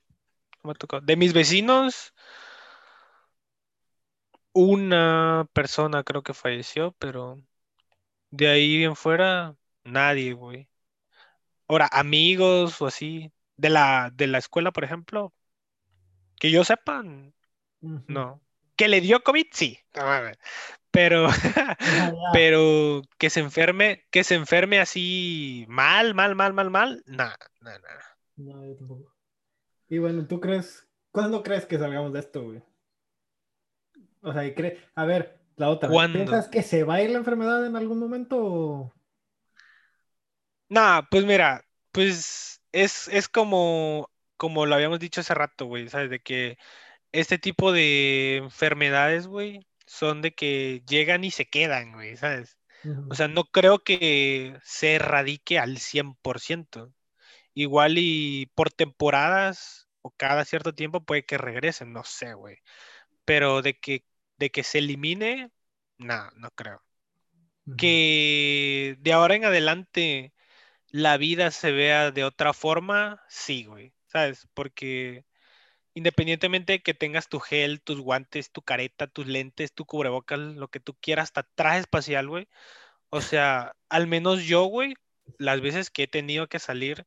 me 0.65 0.73
ha 0.73 0.75
tocado. 0.75 1.03
De 1.03 1.17
mis 1.17 1.35
vecinos, 1.35 2.14
una 4.55 5.49
persona 5.53 6.05
creo 6.05 6.23
que 6.25 6.35
falleció, 6.35 6.93
pero 6.99 7.43
de 8.31 8.49
ahí 8.49 8.85
en 8.85 8.97
fuera, 8.97 9.57
nadie, 9.85 10.35
güey. 10.35 10.69
Ahora, 11.69 11.89
amigos 11.93 12.81
o 12.83 12.87
así, 12.87 13.33
de 13.57 13.71
la, 13.71 14.11
de 14.15 14.27
la 14.27 14.39
escuela, 14.39 14.73
por 14.73 14.85
ejemplo, 14.85 15.35
que 16.39 16.51
yo 16.51 16.65
sepa, 16.65 17.01
n- 17.01 17.33
Ujú. 17.83 18.03
no. 18.09 18.41
Que 18.77 18.89
le 18.89 19.01
dio 19.01 19.23
COVID, 19.23 19.47
sí. 19.53 19.79
Pero, 20.91 21.29
pero 22.33 23.03
que 23.19 23.31
se 23.31 23.41
enferme, 23.41 24.07
que 24.11 24.25
se 24.25 24.35
enferme 24.35 24.81
así 24.81 25.65
mal, 25.69 26.15
mal, 26.15 26.35
mal, 26.35 26.55
mal, 26.55 26.71
mal, 26.71 27.03
nada, 27.07 27.37
nada, 27.61 27.79
nada. 27.79 28.19
No, 28.37 28.67
yo 28.67 28.77
tampoco. 28.77 29.15
Y 29.89 29.99
bueno, 29.99 30.27
¿tú 30.27 30.41
crees, 30.41 30.87
cuándo 31.13 31.43
crees 31.43 31.67
que 31.67 31.79
salgamos 31.79 32.13
de 32.13 32.21
esto, 32.21 32.43
güey? 32.45 32.63
O 34.25 34.33
sea, 34.33 34.45
y 34.47 34.55
cre- 34.55 34.79
a 34.95 35.05
ver, 35.05 35.39
la 35.57 35.69
otra, 35.71 35.89
¿Cuándo? 35.91 36.19
¿piensas 36.19 36.49
que 36.49 36.63
se 36.63 36.85
va 36.85 36.95
a 36.95 37.03
ir 37.03 37.11
la 37.11 37.19
enfermedad 37.19 37.65
en 37.67 37.77
algún 37.77 37.99
momento? 37.99 38.37
o- 38.43 38.93
Nah, 40.69 41.03
pues 41.11 41.25
mira, 41.25 41.65
pues 41.93 42.63
es, 42.73 43.09
es 43.09 43.29
como, 43.29 44.11
como 44.37 44.67
lo 44.67 44.75
habíamos 44.75 44.99
dicho 44.99 45.21
hace 45.21 45.35
rato, 45.35 45.67
güey, 45.67 45.89
¿sabes? 45.89 46.11
De 46.11 46.21
que 46.21 46.59
este 47.13 47.39
tipo 47.39 47.73
de 47.73 48.39
enfermedades, 48.39 49.27
güey, 49.29 49.67
son 49.87 50.23
de 50.23 50.35
que 50.35 50.83
llegan 50.89 51.25
y 51.25 51.31
se 51.33 51.47
quedan, 51.47 51.93
güey, 51.95 52.17
¿sabes? 52.17 52.59
O 53.09 53.15
sea, 53.17 53.29
no 53.29 53.45
creo 53.45 53.85
que 53.85 54.59
se 54.65 54.95
erradique 54.97 55.59
al 55.59 55.79
100%. 55.79 56.93
Igual 57.55 57.97
y 57.99 58.47
por 58.55 58.71
temporadas 58.73 59.89
o 60.03 60.11
cada 60.13 60.45
cierto 60.45 60.75
tiempo 60.75 61.05
puede 61.05 61.25
que 61.27 61.39
regresen, 61.39 61.93
no 61.93 62.05
sé, 62.05 62.35
güey. 62.35 62.59
Pero 63.25 63.63
de 63.63 63.79
que, 63.79 64.05
de 64.39 64.51
que 64.51 64.63
se 64.63 64.79
elimine, 64.79 65.51
no, 65.99 66.31
no 66.33 66.51
creo. 66.51 66.83
Que 67.79 68.97
de 69.01 69.13
ahora 69.13 69.37
en 69.37 69.47
adelante 69.47 70.35
la 70.91 71.17
vida 71.17 71.51
se 71.51 71.73
vea 71.73 72.11
de 72.11 72.25
otra 72.25 72.53
forma, 72.53 73.23
sí, 73.29 73.65
güey, 73.65 73.95
¿sabes? 74.07 74.47
Porque 74.55 75.25
independientemente 75.95 76.75
de 76.75 76.83
que 76.83 76.95
tengas 76.95 77.29
tu 77.29 77.41
gel, 77.41 77.81
tus 77.81 78.01
guantes, 78.01 78.51
tu 78.53 78.63
careta, 78.63 79.07
tus 79.07 79.27
lentes, 79.27 79.73
tu 79.73 79.87
cubrebocas, 79.87 80.39
lo 80.39 80.69
que 80.69 80.81
tú 80.81 80.95
quieras, 81.01 81.25
hasta 81.25 81.45
traje 81.55 81.81
espacial, 81.81 82.29
güey. 82.29 82.49
O 83.11 83.21
sea, 83.21 83.77
al 83.89 84.07
menos 84.07 84.45
yo, 84.45 84.65
güey, 84.65 84.95
las 85.39 85.61
veces 85.61 85.91
que 85.91 86.05
he 86.05 86.09
tenido 86.09 86.49
que 86.49 86.59
salir 86.59 87.07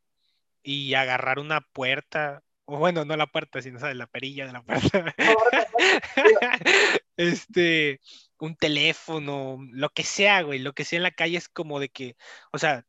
y 0.64 0.94
agarrar 0.96 1.40
una 1.40 1.62
puerta, 1.62 2.44
o 2.66 2.78
bueno, 2.78 3.06
no 3.06 3.16
la 3.18 3.28
puerta, 3.28 3.62
sino, 3.62 3.80
¿sabes? 3.80 3.96
La 3.98 4.08
perilla 4.08 4.48
de 4.48 4.54
la 4.54 4.64
puerta. 4.64 5.16
Este, 7.18 8.00
un 8.40 8.56
teléfono, 8.56 9.58
lo 9.72 9.90
que 9.90 10.04
sea, 10.04 10.42
güey, 10.44 10.60
lo 10.60 10.74
que 10.74 10.86
sea 10.86 10.98
en 10.98 11.04
la 11.04 11.12
calle 11.12 11.38
es 11.38 11.50
como 11.50 11.80
de 11.80 11.90
que, 11.90 12.16
o 12.52 12.58
sea, 12.58 12.86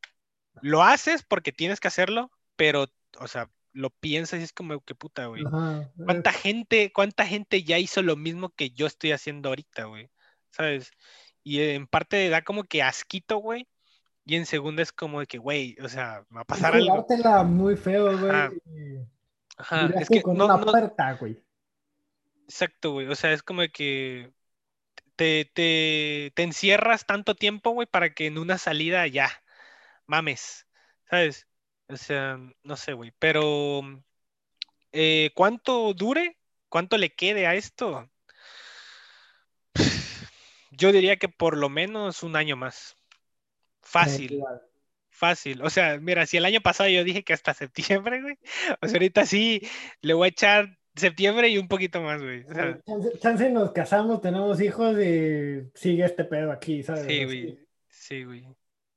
lo 0.63 0.83
haces 0.83 1.25
porque 1.25 1.53
tienes 1.53 1.81
que 1.81 1.89
hacerlo, 1.89 2.31
pero, 2.57 2.87
o 3.19 3.29
sea, 3.29 3.51
lo 3.73 3.91
piensas 3.91 4.41
y 4.41 4.43
es 4.45 4.53
como 4.53 4.81
que 4.81 4.95
puta, 4.95 5.27
güey. 5.27 5.45
Ajá, 5.47 5.83
eh, 5.83 6.05
¿Cuánta 6.05 6.33
gente, 6.33 6.93
cuánta 6.93 7.27
gente 7.27 7.63
ya 7.63 7.79
hizo 7.79 8.03
lo 8.03 8.17
mismo 8.17 8.51
que 8.51 8.71
yo 8.71 8.87
estoy 8.87 9.13
haciendo 9.13 9.49
ahorita, 9.49 9.85
güey? 9.85 10.11
¿Sabes? 10.51 10.91
Y 11.43 11.61
en 11.61 11.87
parte 11.87 12.29
da 12.29 12.43
como 12.43 12.65
que 12.65 12.83
asquito, 12.83 13.39
güey, 13.39 13.69
y 14.25 14.37
en 14.37 14.45
segunda 14.45 14.83
es 14.83 14.93
como 14.93 15.21
de 15.21 15.27
que, 15.27 15.39
güey, 15.39 15.77
o 15.83 15.89
sea, 15.89 16.25
va 16.37 16.43
a 16.43 16.45
pasar 16.45 16.75
algo. 16.75 17.07
muy 17.47 17.77
feo, 17.77 18.19
güey. 18.19 18.31
Ajá. 19.57 19.91
es 19.99 20.09
que 20.09 20.23
con 20.23 20.37
no, 20.37 20.45
una 20.45 20.57
no- 20.59 20.67
puerta, 20.67 21.15
güey. 21.15 21.43
Exacto, 22.49 22.93
güey, 22.93 23.07
o 23.09 23.15
sea, 23.15 23.33
es 23.33 23.43
como 23.43 23.63
que 23.73 24.33
te, 25.17 25.45
te, 25.55 26.33
te 26.35 26.43
encierras 26.43 27.07
tanto 27.07 27.35
tiempo, 27.35 27.71
güey, 27.71 27.87
para 27.87 28.15
que 28.15 28.27
en 28.27 28.39
una 28.39 28.59
salida 28.59 29.07
ya, 29.07 29.31
mames, 30.07 30.67
¿sabes? 31.11 31.47
O 31.89 31.97
sea, 31.97 32.39
no 32.63 32.77
sé, 32.77 32.93
güey, 32.95 33.13
pero 33.19 33.83
eh, 34.93 35.31
¿cuánto 35.35 35.95
dure? 35.95 36.39
¿Cuánto 36.69 36.99
le 36.99 37.15
quede 37.15 37.47
a 37.47 37.55
esto? 37.55 38.11
Yo 40.71 40.93
diría 40.93 41.17
que 41.17 41.29
por 41.29 41.57
lo 41.57 41.69
menos 41.69 42.23
un 42.23 42.37
año 42.37 42.57
más. 42.57 42.97
Fácil. 43.83 44.43
Fácil. 45.11 45.63
O 45.63 45.71
sea, 45.71 45.99
mira, 45.99 46.27
si 46.27 46.37
el 46.37 46.45
año 46.45 46.61
pasado 46.61 46.89
yo 46.89 47.03
dije 47.05 47.25
que 47.25 47.33
hasta 47.33 47.55
septiembre, 47.55 48.23
güey. 48.23 48.39
O 48.83 48.87
sea, 48.87 48.95
ahorita 48.95 49.27
sí 49.27 49.63
le 50.03 50.15
voy 50.15 50.27
a 50.27 50.29
echar 50.29 50.78
septiembre 50.99 51.49
y 51.49 51.59
un 51.59 51.69
poquito 51.69 52.01
más, 52.03 52.23
güey. 52.23 52.45
O 52.45 52.55
sea, 52.55 52.79
Chance, 52.87 53.19
chance 53.21 53.51
nos 53.51 53.73
casamos, 53.73 54.21
tenemos 54.21 54.61
hijos 54.61 54.97
y 54.99 55.63
sigue 55.75 56.05
este 56.05 56.25
pedo 56.25 56.53
aquí, 56.53 56.83
¿sabes? 56.83 57.07
sí, 57.07 57.25
güey. 57.25 57.59
Sí, 57.89 58.25
güey. 58.25 58.45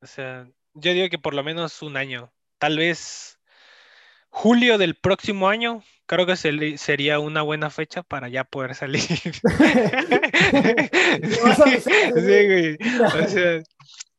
O 0.01 0.05
sea, 0.07 0.47
yo 0.73 0.93
digo 0.93 1.09
que 1.09 1.17
por 1.19 1.33
lo 1.33 1.43
menos 1.43 1.81
un 1.81 1.97
año. 1.97 2.31
Tal 2.57 2.77
vez 2.77 3.39
julio 4.29 4.77
del 4.77 4.95
próximo 4.95 5.47
año. 5.49 5.83
Creo 6.05 6.25
que 6.25 6.35
se- 6.35 6.77
sería 6.77 7.19
una 7.19 7.41
buena 7.41 7.69
fecha 7.69 8.03
para 8.03 8.27
ya 8.27 8.43
poder 8.43 8.75
salir. 8.75 9.01
Sí, 11.21 12.11
güey. 12.13 12.77
güey. 12.77 12.77
O 13.23 13.27
sea, 13.27 13.61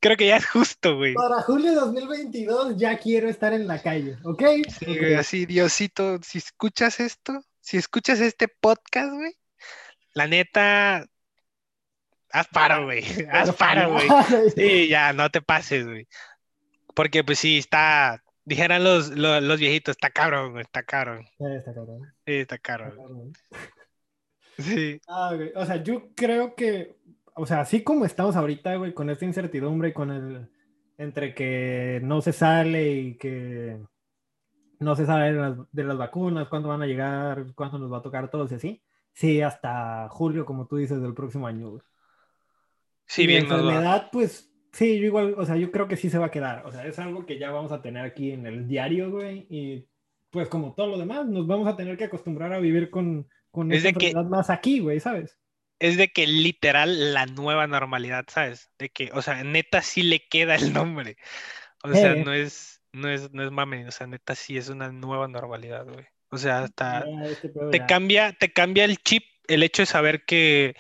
creo 0.01 0.17
que 0.17 0.27
ya 0.27 0.37
es 0.37 0.47
justo, 0.47 0.97
güey. 0.97 1.15
Para 1.15 1.43
julio 1.43 1.71
de 1.71 1.77
2022 1.77 2.77
ya 2.77 2.99
quiero 2.99 3.29
estar 3.29 3.53
en 3.53 3.67
la 3.67 3.81
calle, 3.83 4.17
¿ok? 4.25 4.43
Sí, 4.79 4.99
güey, 4.99 5.15
así, 5.15 5.47
Diosito, 5.47 6.19
si 6.23 6.39
escuchas 6.39 7.01
esto, 7.01 7.43
si 7.63 7.77
escuchas 7.79 8.21
este 8.21 8.49
podcast, 8.49 9.13
güey, 9.15 9.33
la 10.15 10.27
neta, 10.27 11.07
haz 12.31 12.49
paro, 12.49 12.85
güey, 12.85 13.03
haz 13.33 13.55
paro, 13.55 13.93
güey. 13.93 14.07
Sí, 14.55 14.89
ya, 14.89 15.13
no 15.13 15.31
te 15.31 15.41
pases, 15.41 15.87
güey. 15.87 16.07
Porque, 16.95 17.25
pues 17.25 17.39
sí, 17.39 17.57
está, 17.59 18.23
dijeran 18.45 18.85
los, 18.85 19.09
los, 19.11 19.43
los 19.43 19.59
viejitos, 19.59 19.93
está 19.93 20.11
cabrón, 20.11 20.53
güey, 20.53 20.63
está 20.65 20.83
cabrón. 20.83 21.25
Sí, 21.39 21.45
está 21.57 21.73
cabrón, 21.73 22.15
Sí, 22.27 22.33
está 22.35 22.59
cabrón. 22.59 23.33
Sí, 24.59 25.01
Ah, 25.09 25.33
güey, 25.35 25.53
O 25.55 25.65
sea, 25.65 25.83
yo 25.83 26.11
creo 26.15 26.55
que, 26.55 26.97
o 27.35 27.47
sea, 27.47 27.61
así 27.61 27.83
como 27.83 28.05
estamos 28.05 28.37
ahorita, 28.37 28.75
güey, 28.77 28.93
con 28.93 29.09
esta 29.09 29.25
incertidumbre 29.25 29.91
y 29.91 29.93
con 29.93 30.11
el, 30.11 30.51
entre 30.99 31.35
que 31.35 32.01
no 32.03 32.21
se 32.21 32.33
sale 32.33 32.93
y 32.93 33.17
que 33.17 33.79
no 34.83 34.95
se 34.97 35.07
sabe 35.07 35.33
de 35.33 35.41
las, 35.41 35.57
de 35.73 35.85
las 35.85 35.97
vacunas, 35.97 36.49
cuándo 36.49 36.69
van 36.69 36.83
a 36.83 36.87
llegar, 36.87 37.47
cuándo 37.55 37.79
nos 37.79 37.93
va 37.93 37.99
a 37.99 38.03
tocar 38.03 38.31
y 38.51 38.55
así. 38.55 38.83
Sí, 39.13 39.41
hasta 39.43 40.09
julio, 40.11 40.45
como 40.47 40.67
tú 40.67 40.77
dices, 40.77 41.01
del 41.03 41.15
próximo 41.15 41.47
año, 41.47 41.71
güey. 41.71 41.83
sí, 43.07 43.23
Y 43.23 43.27
bien 43.27 43.49
la 43.49 43.57
enfermedad, 43.57 44.09
pues, 44.11 44.51
sí, 44.73 44.99
yo 44.99 45.07
igual, 45.07 45.35
o 45.37 45.45
sea, 45.45 45.57
yo 45.57 45.71
creo 45.71 45.87
que 45.89 45.97
sí 45.97 46.09
se 46.11 46.19
va 46.19 46.27
a 46.27 46.31
quedar. 46.31 46.65
O 46.67 46.73
sea, 46.73 46.87
es 46.87 46.99
algo 46.99 47.27
que 47.27 47.39
ya 47.39 47.51
vamos 47.51 47.73
a 47.73 47.83
tener 47.83 48.05
aquí 48.05 48.33
en 48.33 48.47
el 48.47 48.67
diario, 48.69 49.11
güey. 49.11 49.47
Y 49.51 49.87
pues 50.31 50.49
como 50.49 50.73
todo 50.75 50.87
lo 50.87 50.99
demás, 50.99 51.27
nos 51.27 51.47
vamos 51.47 51.69
a 51.69 51.77
tener 51.77 51.97
que 51.99 52.05
acostumbrar 52.05 52.53
a 52.55 52.59
vivir 52.59 52.89
con, 52.91 53.29
con 53.51 53.71
Es 53.71 53.79
esta 53.79 53.89
de 53.89 53.95
que- 53.95 54.07
enfermedad 54.09 54.31
más 54.31 54.51
aquí, 54.51 54.81
güey, 54.81 54.99
¿sabes? 55.01 55.39
Es 55.79 55.97
de 55.97 56.09
que 56.13 56.27
literal 56.29 57.13
la 57.13 57.27
nueva 57.27 57.67
normalidad, 57.67 58.25
¿sabes? 58.29 58.71
De 58.79 58.89
que, 58.89 59.11
o 59.15 59.21
sea, 59.21 59.43
neta 59.43 59.83
sí 59.83 60.03
le 60.05 60.27
queda 60.29 60.55
el 60.55 60.73
nombre. 60.73 61.17
O 61.83 61.93
sea, 61.93 62.13
Eh. 62.13 62.25
no 62.25 62.33
es, 62.33 62.81
no 62.93 63.09
es, 63.09 63.33
no 63.33 63.43
es 63.43 63.51
mame, 63.51 63.87
o 63.87 63.91
sea, 63.91 64.07
neta 64.07 64.35
sí 64.35 64.57
es 64.57 64.69
una 64.69 64.93
nueva 64.93 65.29
normalidad, 65.29 65.85
güey. 65.87 66.07
O 66.31 66.39
sea, 66.39 66.65
hasta 66.65 67.05
Ya, 67.07 67.25
este 67.25 67.51
te 67.71 67.87
cambia, 67.87 68.33
te 68.33 68.53
cambia 68.53 68.85
el 68.85 68.99
chip, 68.99 69.25
el 69.49 69.63
hecho 69.63 69.83
de 69.83 69.87
saber 69.87 70.25
que 70.25 70.75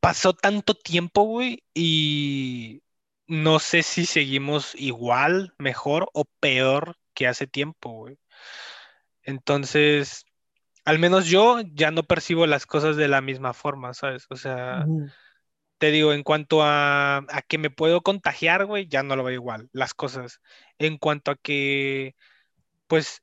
pasó 0.00 0.34
tanto 0.34 0.74
tiempo, 0.74 1.22
güey, 1.22 1.62
y 1.74 2.82
no 3.26 3.58
sé 3.58 3.82
si 3.82 4.06
seguimos 4.06 4.74
igual, 4.74 5.54
mejor 5.58 6.08
o 6.12 6.24
peor 6.40 6.96
que 7.14 7.26
hace 7.26 7.46
tiempo, 7.46 7.90
güey. 7.92 8.18
Entonces, 9.22 10.24
al 10.84 10.98
menos 10.98 11.26
yo 11.26 11.60
ya 11.72 11.90
no 11.90 12.04
percibo 12.04 12.46
las 12.46 12.66
cosas 12.66 12.96
de 12.96 13.08
la 13.08 13.20
misma 13.20 13.52
forma, 13.52 13.94
¿sabes? 13.94 14.26
O 14.30 14.36
sea. 14.36 14.86
Te 15.78 15.90
digo, 15.90 16.12
en 16.12 16.22
cuanto 16.22 16.62
a, 16.62 17.18
a 17.18 17.42
que 17.48 17.58
me 17.58 17.70
puedo 17.70 18.02
contagiar, 18.02 18.64
güey, 18.66 18.88
ya 18.88 19.02
no 19.02 19.16
lo 19.16 19.24
veo 19.24 19.34
igual, 19.34 19.68
las 19.72 19.94
cosas. 19.94 20.40
En 20.78 20.98
cuanto 20.98 21.30
a 21.32 21.36
que, 21.36 22.16
pues, 22.88 23.22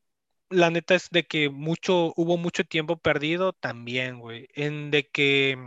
la 0.50 0.70
neta 0.72 0.96
es 0.96 1.10
de 1.12 1.26
que 1.26 1.50
mucho, 1.50 2.14
hubo 2.18 2.38
mucho 2.38 2.66
tiempo 2.66 2.98
perdido 2.98 3.54
también, 3.54 4.20
güey. 4.20 4.48
En 4.56 4.92
de 4.92 5.10
que, 5.10 5.58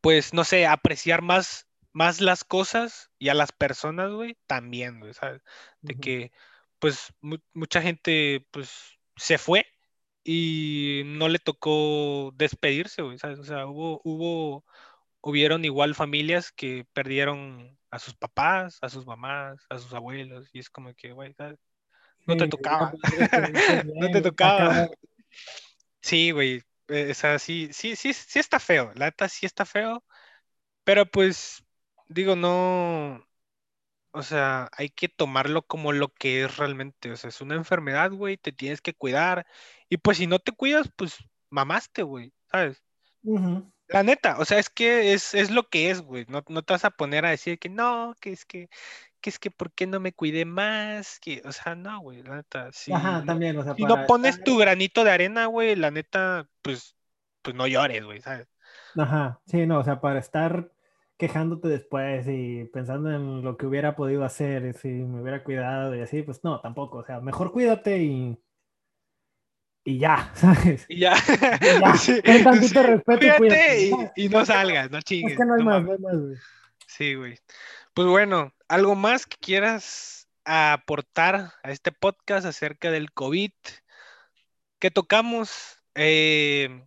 pues, 0.00 0.34
no 0.34 0.44
sé, 0.44 0.66
apreciar 0.66 1.22
más, 1.22 1.68
más 1.92 2.20
las 2.20 2.44
cosas 2.44 3.10
y 3.18 3.28
a 3.28 3.34
las 3.34 3.52
personas, 3.52 4.10
güey, 4.12 4.36
también, 4.46 5.00
güey, 5.00 5.14
¿sabes? 5.14 5.42
De 5.80 5.94
que, 5.96 6.32
pues, 6.78 7.12
mu- 7.20 7.38
mucha 7.54 7.82
gente, 7.82 8.46
pues, 8.50 8.70
se 9.16 9.38
fue 9.38 9.66
y 10.24 11.02
no 11.06 11.28
le 11.28 11.38
tocó 11.38 12.32
despedirse, 12.36 13.02
güey, 13.02 13.18
¿sabes? 13.18 13.38
O 13.38 13.44
sea, 13.44 13.66
hubo, 13.66 14.00
hubo, 14.04 14.64
hubieron 15.22 15.64
igual 15.64 15.94
familias 15.94 16.52
que 16.52 16.84
perdieron 16.92 17.78
a 17.90 17.98
sus 17.98 18.14
papás, 18.14 18.78
a 18.82 18.88
sus 18.88 19.06
mamás, 19.06 19.64
a 19.70 19.78
sus 19.78 19.94
abuelos, 19.94 20.50
y 20.52 20.58
es 20.58 20.68
como 20.68 20.92
que, 20.94 21.12
güey. 21.12 21.34
No 22.26 22.36
te 22.36 22.48
tocaba. 22.48 22.92
No 23.94 24.10
te 24.10 24.20
tocaba. 24.20 24.88
Sí, 26.00 26.32
güey. 26.32 26.62
eh, 26.88 27.10
O 27.10 27.14
sea, 27.14 27.38
sí, 27.38 27.70
sí, 27.72 27.96
sí, 27.96 28.12
sí 28.12 28.38
está 28.38 28.58
feo. 28.58 28.92
La 28.94 29.06
neta 29.06 29.28
sí 29.28 29.46
está 29.46 29.64
feo. 29.64 30.04
Pero 30.84 31.06
pues, 31.06 31.64
digo, 32.08 32.34
no. 32.34 33.24
O 34.14 34.22
sea, 34.22 34.68
hay 34.76 34.90
que 34.90 35.08
tomarlo 35.08 35.62
como 35.62 35.92
lo 35.92 36.08
que 36.08 36.44
es 36.44 36.56
realmente. 36.56 37.12
O 37.12 37.16
sea, 37.16 37.28
es 37.28 37.40
una 37.40 37.54
enfermedad, 37.54 38.10
güey. 38.10 38.36
Te 38.36 38.52
tienes 38.52 38.80
que 38.80 38.94
cuidar. 38.94 39.46
Y 39.88 39.98
pues 39.98 40.18
si 40.18 40.26
no 40.26 40.38
te 40.40 40.52
cuidas, 40.52 40.90
pues 40.96 41.16
mamaste, 41.50 42.02
güey. 42.02 42.32
¿Sabes? 42.50 42.82
Ujú. 43.22 43.72
La 43.92 44.02
neta, 44.02 44.38
o 44.38 44.44
sea, 44.44 44.58
es 44.58 44.70
que 44.70 45.12
es, 45.12 45.34
es 45.34 45.50
lo 45.50 45.68
que 45.68 45.90
es, 45.90 46.00
güey. 46.00 46.24
No, 46.28 46.42
no 46.48 46.62
te 46.62 46.72
vas 46.72 46.84
a 46.84 46.90
poner 46.90 47.26
a 47.26 47.30
decir 47.30 47.58
que 47.58 47.68
no, 47.68 48.14
que 48.20 48.32
es 48.32 48.44
que, 48.44 48.68
que 49.20 49.30
es 49.30 49.38
que 49.38 49.50
¿por 49.50 49.72
qué 49.72 49.86
no 49.86 50.00
me 50.00 50.12
cuidé 50.12 50.44
más? 50.44 51.20
Que, 51.20 51.42
o 51.44 51.52
sea, 51.52 51.74
no, 51.74 52.00
güey, 52.00 52.22
la 52.22 52.36
neta, 52.36 52.72
si, 52.72 52.92
Ajá, 52.92 53.22
también, 53.24 53.56
o 53.58 53.62
sea, 53.62 53.74
si 53.74 53.84
no 53.84 54.06
pones 54.06 54.42
tu 54.42 54.56
granito 54.56 55.04
de 55.04 55.10
arena, 55.10 55.46
güey, 55.46 55.76
la 55.76 55.90
neta, 55.90 56.48
pues, 56.62 56.96
pues 57.42 57.54
no 57.54 57.66
llores, 57.66 58.04
güey, 58.04 58.20
¿sabes? 58.20 58.48
Ajá, 58.96 59.40
sí, 59.46 59.66
no, 59.66 59.78
o 59.78 59.84
sea, 59.84 60.00
para 60.00 60.18
estar 60.18 60.70
quejándote 61.16 61.68
después 61.68 62.26
y 62.28 62.64
pensando 62.72 63.10
en 63.12 63.42
lo 63.42 63.56
que 63.56 63.66
hubiera 63.66 63.94
podido 63.94 64.24
hacer 64.24 64.64
y 64.66 64.72
si 64.72 64.88
me 64.88 65.20
hubiera 65.22 65.44
cuidado 65.44 65.94
y 65.94 66.00
así, 66.00 66.22
pues 66.22 66.42
no, 66.44 66.60
tampoco, 66.60 66.98
o 66.98 67.04
sea, 67.04 67.20
mejor 67.20 67.52
cuídate 67.52 67.98
y, 67.98 68.38
y 69.84 69.98
ya, 69.98 70.30
¿sabes? 70.34 70.86
Y 70.88 71.00
ya, 71.00 71.14
Ya, 71.80 71.94
sí, 71.96 72.20
ten 72.22 72.44
tantito 72.44 72.80
sí, 72.80 72.86
respeto 72.86 73.44
y 73.44 73.46
y, 73.46 73.90
ya. 73.90 74.12
y 74.16 74.28
no 74.28 74.44
salgas, 74.46 74.90
no 74.90 75.00
chingues. 75.00 75.32
Es 75.32 75.38
que 75.38 75.44
no 75.44 75.54
hay 75.54 75.64
no 75.64 75.70
más, 75.70 75.82
no 75.82 75.92
hay 75.92 75.98
más, 75.98 76.16
güey. 76.16 76.36
Sí, 76.86 77.14
güey. 77.14 77.38
Pues 77.94 78.06
bueno, 78.08 78.52
¿algo 78.68 78.94
más 78.94 79.26
que 79.26 79.36
quieras 79.38 80.28
aportar 80.44 81.52
a 81.62 81.70
este 81.70 81.92
podcast 81.92 82.46
acerca 82.46 82.90
del 82.90 83.12
COVID? 83.12 83.52
¿Qué 84.78 84.90
tocamos? 84.90 85.78
Eh, 85.94 86.84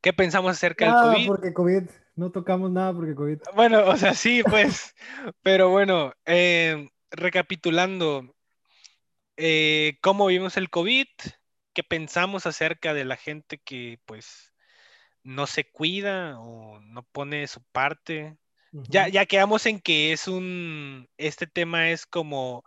¿qué 0.00 0.12
pensamos 0.12 0.52
acerca 0.52 0.86
del 0.86 0.94
COVID? 0.94 1.26
porque 1.26 1.52
COVID, 1.52 1.82
no 2.16 2.30
tocamos 2.30 2.70
nada 2.70 2.92
porque 2.92 3.14
COVID. 3.14 3.38
Bueno, 3.54 3.86
o 3.86 3.96
sea, 3.96 4.14
sí, 4.14 4.42
pues, 4.42 4.94
pero 5.42 5.70
bueno, 5.70 6.12
eh, 6.24 6.88
recapitulando, 7.10 8.34
eh, 9.36 9.98
¿cómo 10.00 10.26
vimos 10.26 10.56
el 10.56 10.70
COVID? 10.70 11.06
¿Qué 11.78 11.84
pensamos 11.84 12.44
acerca 12.44 12.92
de 12.92 13.04
la 13.04 13.14
gente 13.14 13.58
que 13.58 14.00
pues 14.04 14.52
no 15.22 15.46
se 15.46 15.70
cuida 15.70 16.36
o 16.40 16.80
no 16.80 17.04
pone 17.04 17.46
su 17.46 17.62
parte? 17.70 18.36
Ya, 18.72 19.06
ya 19.06 19.26
quedamos 19.26 19.64
en 19.64 19.78
que 19.78 20.12
es 20.12 20.26
un, 20.26 21.08
este 21.18 21.46
tema 21.46 21.90
es 21.90 22.04
como, 22.04 22.64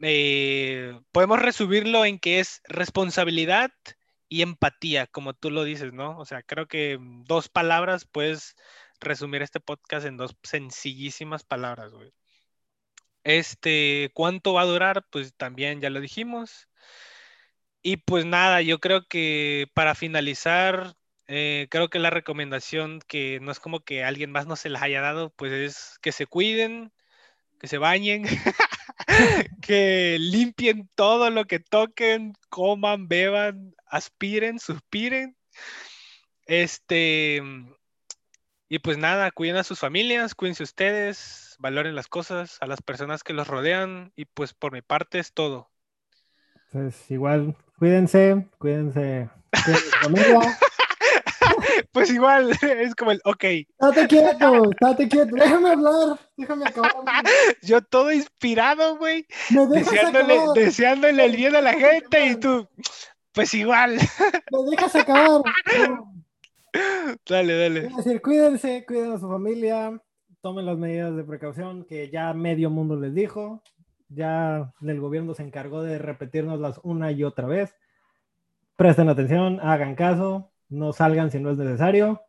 eh, 0.00 0.98
podemos 1.12 1.40
resumirlo 1.40 2.06
en 2.06 2.18
que 2.18 2.40
es 2.40 2.62
responsabilidad 2.64 3.70
y 4.30 4.40
empatía, 4.40 5.06
como 5.08 5.34
tú 5.34 5.50
lo 5.50 5.64
dices, 5.64 5.92
¿no? 5.92 6.18
O 6.18 6.24
sea, 6.24 6.42
creo 6.42 6.66
que 6.68 6.96
dos 7.26 7.50
palabras 7.50 8.06
puedes 8.10 8.56
resumir 8.98 9.42
este 9.42 9.60
podcast 9.60 10.06
en 10.06 10.16
dos 10.16 10.34
sencillísimas 10.42 11.44
palabras, 11.44 11.92
güey. 11.92 12.14
Este, 13.24 14.10
¿cuánto 14.14 14.54
va 14.54 14.62
a 14.62 14.64
durar? 14.64 15.04
Pues 15.10 15.34
también 15.34 15.82
ya 15.82 15.90
lo 15.90 16.00
dijimos. 16.00 16.67
Y 17.82 17.98
pues 17.98 18.24
nada, 18.26 18.60
yo 18.62 18.80
creo 18.80 19.06
que 19.06 19.68
para 19.74 19.94
finalizar, 19.94 20.94
eh, 21.28 21.68
creo 21.70 21.88
que 21.90 21.98
la 21.98 22.10
recomendación 22.10 23.00
que 23.06 23.40
no 23.40 23.52
es 23.52 23.60
como 23.60 23.80
que 23.80 24.04
alguien 24.04 24.32
más 24.32 24.46
no 24.46 24.56
se 24.56 24.68
las 24.70 24.82
haya 24.82 25.00
dado, 25.00 25.30
pues 25.30 25.52
es 25.52 25.98
que 26.02 26.12
se 26.12 26.26
cuiden, 26.26 26.92
que 27.60 27.68
se 27.68 27.78
bañen, 27.78 28.24
que 29.62 30.18
limpien 30.20 30.90
todo 30.94 31.30
lo 31.30 31.46
que 31.46 31.60
toquen, 31.60 32.34
coman, 32.50 33.08
beban, 33.08 33.74
aspiren, 33.86 34.58
suspiren. 34.58 35.36
Este, 36.46 37.42
y 38.68 38.78
pues 38.80 38.98
nada, 38.98 39.30
cuiden 39.30 39.56
a 39.56 39.64
sus 39.64 39.78
familias, 39.78 40.34
cuídense 40.34 40.62
ustedes, 40.62 41.56
valoren 41.58 41.94
las 41.94 42.08
cosas, 42.08 42.58
a 42.60 42.66
las 42.66 42.82
personas 42.82 43.22
que 43.22 43.32
los 43.32 43.48
rodean 43.48 44.12
y 44.16 44.26
pues 44.26 44.54
por 44.54 44.72
mi 44.72 44.82
parte 44.82 45.18
es 45.18 45.32
todo. 45.32 45.70
Pues 46.70 47.10
igual, 47.10 47.56
cuídense, 47.78 48.46
cuídense, 48.58 49.30
pues 51.92 52.10
igual, 52.10 52.50
es 52.62 52.94
como 52.94 53.12
el, 53.12 53.22
ok. 53.24 53.44
Estate 53.44 54.06
quieto, 54.06 54.70
estate 54.70 55.08
quieto, 55.08 55.34
déjame 55.34 55.70
hablar, 55.70 56.18
déjame 56.36 56.66
acabar. 56.66 56.92
Yo 57.62 57.80
todo 57.80 58.12
inspirado, 58.12 58.98
güey, 58.98 59.26
deseándole, 59.48 60.40
deseándole 60.54 61.24
el 61.24 61.36
bien 61.36 61.56
a 61.56 61.62
la 61.62 61.72
gente 61.72 62.26
y 62.26 62.36
tú, 62.36 62.68
pues 63.32 63.54
igual. 63.54 63.94
Me 63.94 64.70
dejas 64.70 64.94
acabar. 64.94 65.40
Dale, 67.26 67.58
dale. 67.58 67.86
Es 67.86 67.96
decir, 67.96 68.20
cuídense, 68.20 68.84
cuiden 68.86 69.12
a 69.12 69.18
su 69.18 69.26
familia, 69.26 69.98
tomen 70.42 70.66
las 70.66 70.76
medidas 70.76 71.16
de 71.16 71.24
precaución 71.24 71.84
que 71.84 72.10
ya 72.10 72.34
medio 72.34 72.68
mundo 72.68 72.94
les 72.96 73.14
dijo. 73.14 73.62
Ya 74.08 74.72
el 74.80 75.00
gobierno 75.00 75.34
se 75.34 75.42
encargó 75.42 75.82
de 75.82 75.98
repetirnoslas 75.98 76.80
una 76.82 77.12
y 77.12 77.24
otra 77.24 77.46
vez. 77.46 77.74
Presten 78.76 79.08
atención, 79.08 79.60
hagan 79.60 79.94
caso, 79.94 80.50
no 80.68 80.92
salgan 80.92 81.30
si 81.30 81.40
no 81.40 81.50
es 81.50 81.58
necesario 81.58 82.22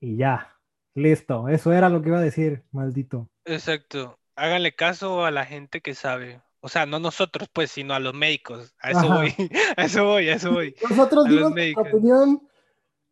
y 0.00 0.16
ya. 0.16 0.52
Listo, 0.94 1.48
eso 1.48 1.72
era 1.72 1.88
lo 1.88 2.00
que 2.00 2.08
iba 2.08 2.18
a 2.18 2.22
decir, 2.22 2.62
maldito. 2.72 3.28
Exacto. 3.44 4.18
Háganle 4.34 4.74
caso 4.74 5.24
a 5.24 5.30
la 5.30 5.44
gente 5.44 5.80
que 5.80 5.94
sabe. 5.94 6.40
O 6.60 6.68
sea, 6.68 6.86
no 6.86 6.98
nosotros, 6.98 7.48
pues, 7.52 7.70
sino 7.70 7.94
a 7.94 8.00
los 8.00 8.14
médicos. 8.14 8.74
A 8.80 8.90
eso 8.90 9.08
voy, 9.08 9.34
a 9.76 9.84
eso 9.84 10.04
voy, 10.04 10.28
a 10.28 10.34
eso 10.34 10.52
voy. 10.52 10.74
Nosotros 10.88 11.26
dimos 11.28 11.52
nuestra 11.52 11.82
opinión 11.82 12.40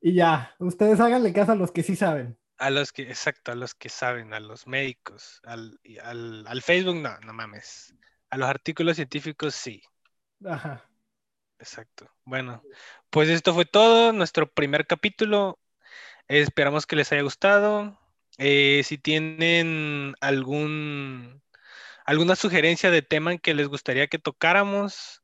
y 0.01 0.13
ya, 0.13 0.55
ustedes 0.59 1.01
háganle 1.01 1.33
caso 1.33 1.53
a 1.53 1.55
los 1.55 1.73
que 1.73 1.83
sí 1.83 1.97
saben. 1.97 2.37
A 2.59 2.71
los 2.71 2.93
que, 2.93 3.03
exacto, 3.03 3.53
a 3.53 3.55
los 3.55 3.75
que 3.75 3.89
saben, 3.89 4.33
a 4.33 4.41
los 4.41 4.67
médicos. 4.67 5.41
Al, 5.45 5.79
al, 6.03 6.63
Facebook, 6.63 6.97
no, 6.97 7.19
no 7.21 7.33
mames. 7.33 7.95
A 8.31 8.37
los 8.37 8.49
artículos 8.49 8.97
científicos, 8.97 9.55
sí. 9.55 9.83
Ajá. 10.45 10.89
Exacto. 11.59 12.11
Bueno, 12.25 12.63
pues 13.11 13.29
esto 13.29 13.55
fue 13.55 13.65
todo, 13.65 14.13
nuestro 14.13 14.51
primer 14.53 14.87
capítulo. 14.87 15.59
esperamos 16.29 16.87
que 16.87 16.97
les 16.97 17.13
haya 17.13 17.23
gustado. 17.23 17.99
Eh, 18.39 18.83
si 18.85 18.99
tienen 18.99 20.15
algún 20.21 21.43
alguna 22.05 22.37
sugerencia 22.37 22.91
de 22.91 23.03
tema 23.03 23.33
en 23.33 23.39
que 23.39 23.55
les 23.55 23.69
gustaría 23.69 24.09
que 24.09 24.19
tocáramos, 24.19 25.23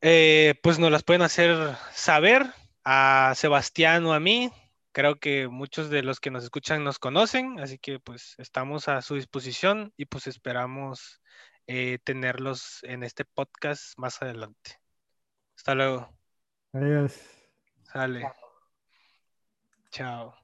eh, 0.00 0.54
pues 0.62 0.78
nos 0.78 0.90
las 0.90 1.02
pueden 1.02 1.22
hacer 1.22 1.76
saber 1.92 2.46
a 2.84 3.32
Sebastián 3.36 4.04
o 4.06 4.12
a 4.14 4.20
mí. 4.20 4.52
Creo 4.94 5.16
que 5.18 5.48
muchos 5.48 5.90
de 5.90 6.04
los 6.04 6.20
que 6.20 6.30
nos 6.30 6.44
escuchan 6.44 6.84
nos 6.84 7.00
conocen, 7.00 7.58
así 7.58 7.78
que 7.78 7.98
pues 7.98 8.36
estamos 8.38 8.86
a 8.86 9.02
su 9.02 9.16
disposición 9.16 9.92
y 9.96 10.04
pues 10.06 10.28
esperamos 10.28 11.20
eh, 11.66 11.98
tenerlos 12.04 12.78
en 12.84 13.02
este 13.02 13.24
podcast 13.24 13.98
más 13.98 14.22
adelante. 14.22 14.78
Hasta 15.56 15.74
luego. 15.74 16.16
Adiós. 16.72 17.20
Sale. 17.82 18.30
Chao. 19.90 20.43